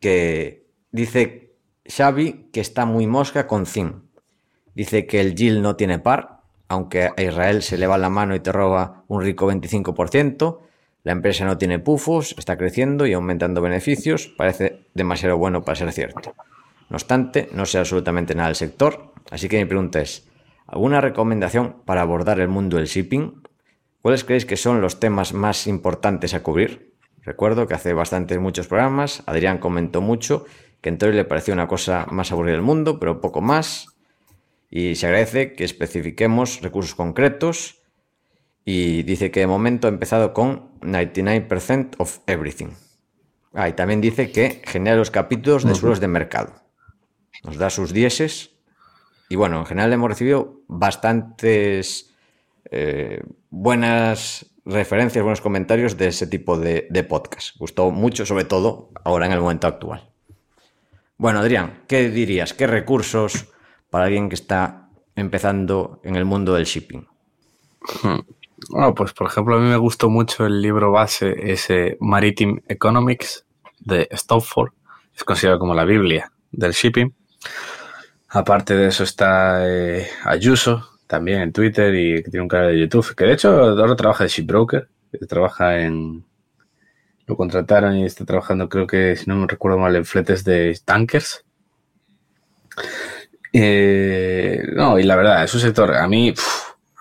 [0.00, 1.56] que dice
[1.86, 4.08] Xavi que está muy mosca con Zin.
[4.74, 8.34] Dice que el Gil no tiene par, aunque a Israel se le va la mano
[8.34, 10.60] y te roba un rico 25%.
[11.02, 15.92] La empresa no tiene pufos, está creciendo y aumentando beneficios, parece demasiado bueno para ser
[15.92, 16.34] cierto.
[16.90, 20.28] No obstante, no sé absolutamente nada del sector, así que mi pregunta es,
[20.66, 23.42] ¿alguna recomendación para abordar el mundo del shipping?
[24.00, 26.94] ¿Cuáles creéis que son los temas más importantes a cubrir?
[27.22, 30.46] Recuerdo que hace bastantes muchos programas, Adrián comentó mucho
[30.80, 33.96] que en teoría le pareció una cosa más aburrida del mundo, pero poco más.
[34.70, 37.82] Y se agradece que especifiquemos recursos concretos
[38.64, 42.68] y dice que de momento ha empezado con 99% of everything.
[43.54, 46.67] Ah, y también dice que genera los capítulos de suelos de mercado.
[47.44, 48.50] Nos da sus dieces.
[49.28, 52.14] Y bueno, en general hemos recibido bastantes
[52.70, 57.56] eh, buenas referencias, buenos comentarios de ese tipo de, de podcast.
[57.58, 60.10] Gustó mucho, sobre todo ahora en el momento actual.
[61.16, 62.54] Bueno, Adrián, ¿qué dirías?
[62.54, 63.48] ¿Qué recursos
[63.90, 67.06] para alguien que está empezando en el mundo del shipping?
[68.02, 68.20] Hmm.
[68.70, 73.46] Bueno, pues por ejemplo, a mí me gustó mucho el libro base, ese Maritime Economics
[73.80, 74.72] de Stopford.
[75.14, 77.14] Es considerado como la Biblia del shipping.
[78.28, 82.78] Aparte de eso está eh, Ayuso, también en Twitter y que tiene un canal de
[82.78, 84.88] YouTube, que de hecho ahora trabaja de shipbroker,
[85.28, 86.24] trabaja en...
[87.26, 90.78] Lo contrataron y está trabajando, creo que, si no me recuerdo mal, en fletes de
[90.84, 91.44] tankers.
[93.52, 96.32] Eh, no, y la verdad, es un sector, a mí,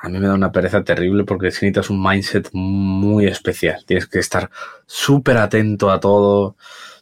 [0.02, 3.84] a mí me da una pereza terrible porque necesitas un mindset muy especial.
[3.86, 4.50] Tienes que estar
[4.86, 6.58] súper atento a todo,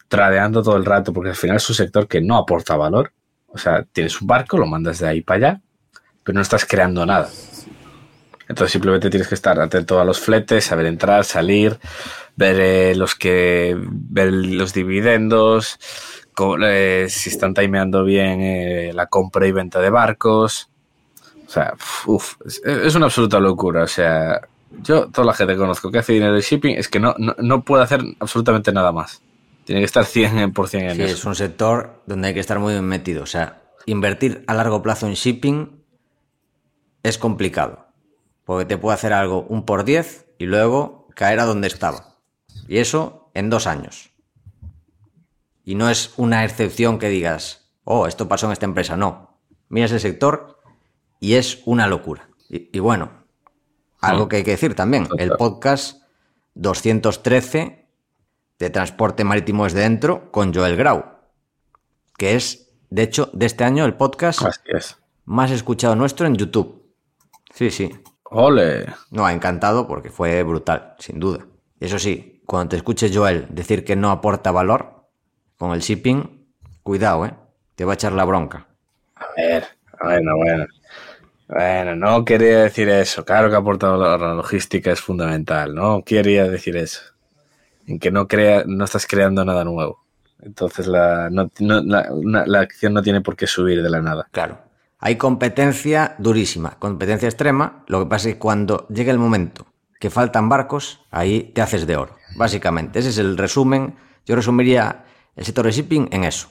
[0.08, 3.12] tradeando todo el rato, porque al final es un sector que no aporta valor.
[3.56, 5.62] O sea, tienes un barco, lo mandas de ahí para allá,
[6.24, 7.30] pero no estás creando nada.
[8.50, 11.80] Entonces simplemente tienes que estar atento a los fletes, saber entrar, salir,
[12.36, 15.80] ver eh, los que ver los dividendos,
[16.62, 20.70] eh, si están timeando bien eh, la compra y venta de barcos.
[21.48, 21.76] O sea,
[22.66, 23.84] es, una absoluta locura.
[23.84, 24.42] O sea,
[24.84, 27.64] yo, toda la gente que conozco que hace dinero de shipping es que no, no,
[27.64, 29.22] puede hacer absolutamente nada más.
[29.66, 31.14] Tiene que estar 100% en sí, eso.
[31.14, 33.24] Es un sector donde hay que estar muy bien metido.
[33.24, 35.84] O sea, invertir a largo plazo en shipping
[37.04, 37.88] es complicado.
[38.44, 42.20] Porque te puede hacer algo un por 10 y luego caer a donde estaba.
[42.68, 44.12] Y eso en dos años.
[45.64, 48.96] Y no es una excepción que digas, oh, esto pasó en esta empresa.
[48.96, 49.40] No.
[49.68, 50.60] Miras el sector
[51.20, 52.30] y es una locura.
[52.50, 53.26] Y, bueno,
[54.00, 56.04] algo que hay que decir también, el podcast
[56.54, 57.85] 213
[58.60, 61.06] de Transporte Marítimo desde dentro con Joel Grau,
[62.18, 64.42] que es, de hecho, de este año el podcast
[65.26, 66.84] más escuchado nuestro en YouTube.
[67.54, 67.92] Sí, sí.
[68.24, 68.86] Ole.
[69.12, 71.46] No, ha encantado porque fue brutal, sin duda.
[71.80, 75.08] Eso sí, cuando te escuche Joel decir que no aporta valor,
[75.58, 76.48] con el shipping,
[76.84, 77.34] cuidado, ¿eh?
[77.76, 78.68] Te va a echar la bronca.
[79.16, 79.66] A ver,
[80.02, 80.66] bueno, bueno.
[81.48, 83.24] Bueno, no quería decir eso.
[83.24, 85.76] Claro que aportar la logística es fundamental.
[85.76, 87.02] No quería decir eso.
[87.88, 90.06] En que no, crea, no estás creando nada nuevo.
[90.42, 94.28] Entonces la, la, acción no tiene por qué subir de la nada.
[94.32, 94.60] Claro.
[95.00, 97.84] Hay competencia durísima, competencia extrema.
[97.88, 99.68] Lo que pasa es que cuando llega el momento
[100.00, 102.16] que faltan barcos, ahí te haces de oro.
[102.36, 103.96] Básicamente, ese es el resumen.
[104.26, 105.06] Yo resumiría
[105.36, 106.50] el sector del shipping en eso.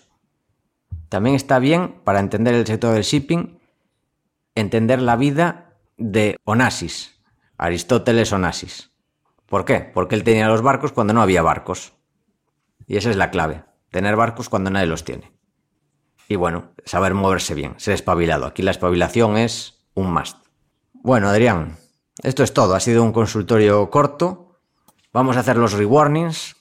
[1.08, 3.60] También está bien para entender el sector del shipping,
[4.54, 7.20] entender la vida de Onassis,
[7.56, 8.90] Aristóteles Onassis.
[9.46, 9.80] ¿Por qué?
[9.80, 11.92] Porque él tenía los barcos cuando no había barcos.
[12.86, 15.32] Y esa es la clave, tener barcos cuando nadie los tiene.
[16.28, 18.46] Y bueno, saber moverse bien, ser espabilado.
[18.46, 20.38] Aquí la espabilación es un must.
[20.92, 21.76] Bueno, Adrián,
[22.22, 22.74] esto es todo.
[22.74, 24.58] Ha sido un consultorio corto.
[25.12, 26.56] Vamos a hacer los rewarnings.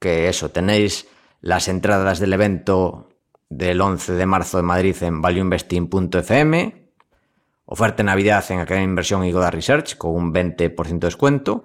[0.00, 1.06] Que eso, tenéis
[1.40, 3.08] las entradas del evento
[3.48, 6.90] del 11 de marzo de Madrid en valueinvesting.fm,
[7.66, 11.64] oferta de Navidad en Academia Inversión y Goda Research con un 20% de descuento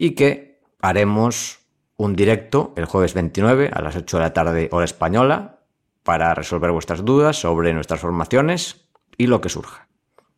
[0.00, 1.60] y que haremos
[1.98, 5.60] un directo el jueves 29 a las 8 de la tarde hora española
[6.04, 8.88] para resolver vuestras dudas sobre nuestras formaciones
[9.18, 9.88] y lo que surja.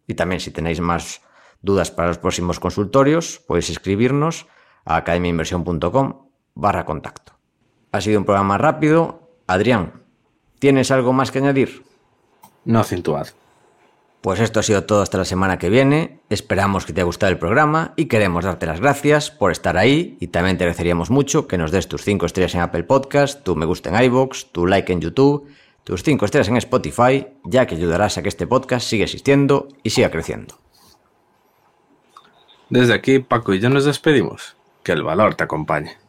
[0.08, 1.22] Y también si tenéis más
[1.60, 4.48] dudas para los próximos consultorios, podéis escribirnos
[4.84, 7.34] a academiainversión.com barra contacto.
[7.92, 9.30] Ha sido un programa rápido.
[9.46, 10.02] Adrián,
[10.58, 11.84] ¿tienes algo más que añadir?
[12.64, 13.41] No acentuado.
[14.22, 16.20] Pues esto ha sido todo hasta la semana que viene.
[16.30, 20.16] Esperamos que te haya gustado el programa y queremos darte las gracias por estar ahí
[20.20, 23.56] y también te agradeceríamos mucho que nos des tus 5 estrellas en Apple Podcast, tu
[23.56, 25.48] me gusta en iVoox, tu like en YouTube,
[25.82, 29.90] tus 5 estrellas en Spotify, ya que ayudarás a que este podcast siga existiendo y
[29.90, 30.54] siga creciendo.
[32.70, 34.56] Desde aquí, Paco y yo nos despedimos.
[34.84, 36.01] Que el valor te acompañe.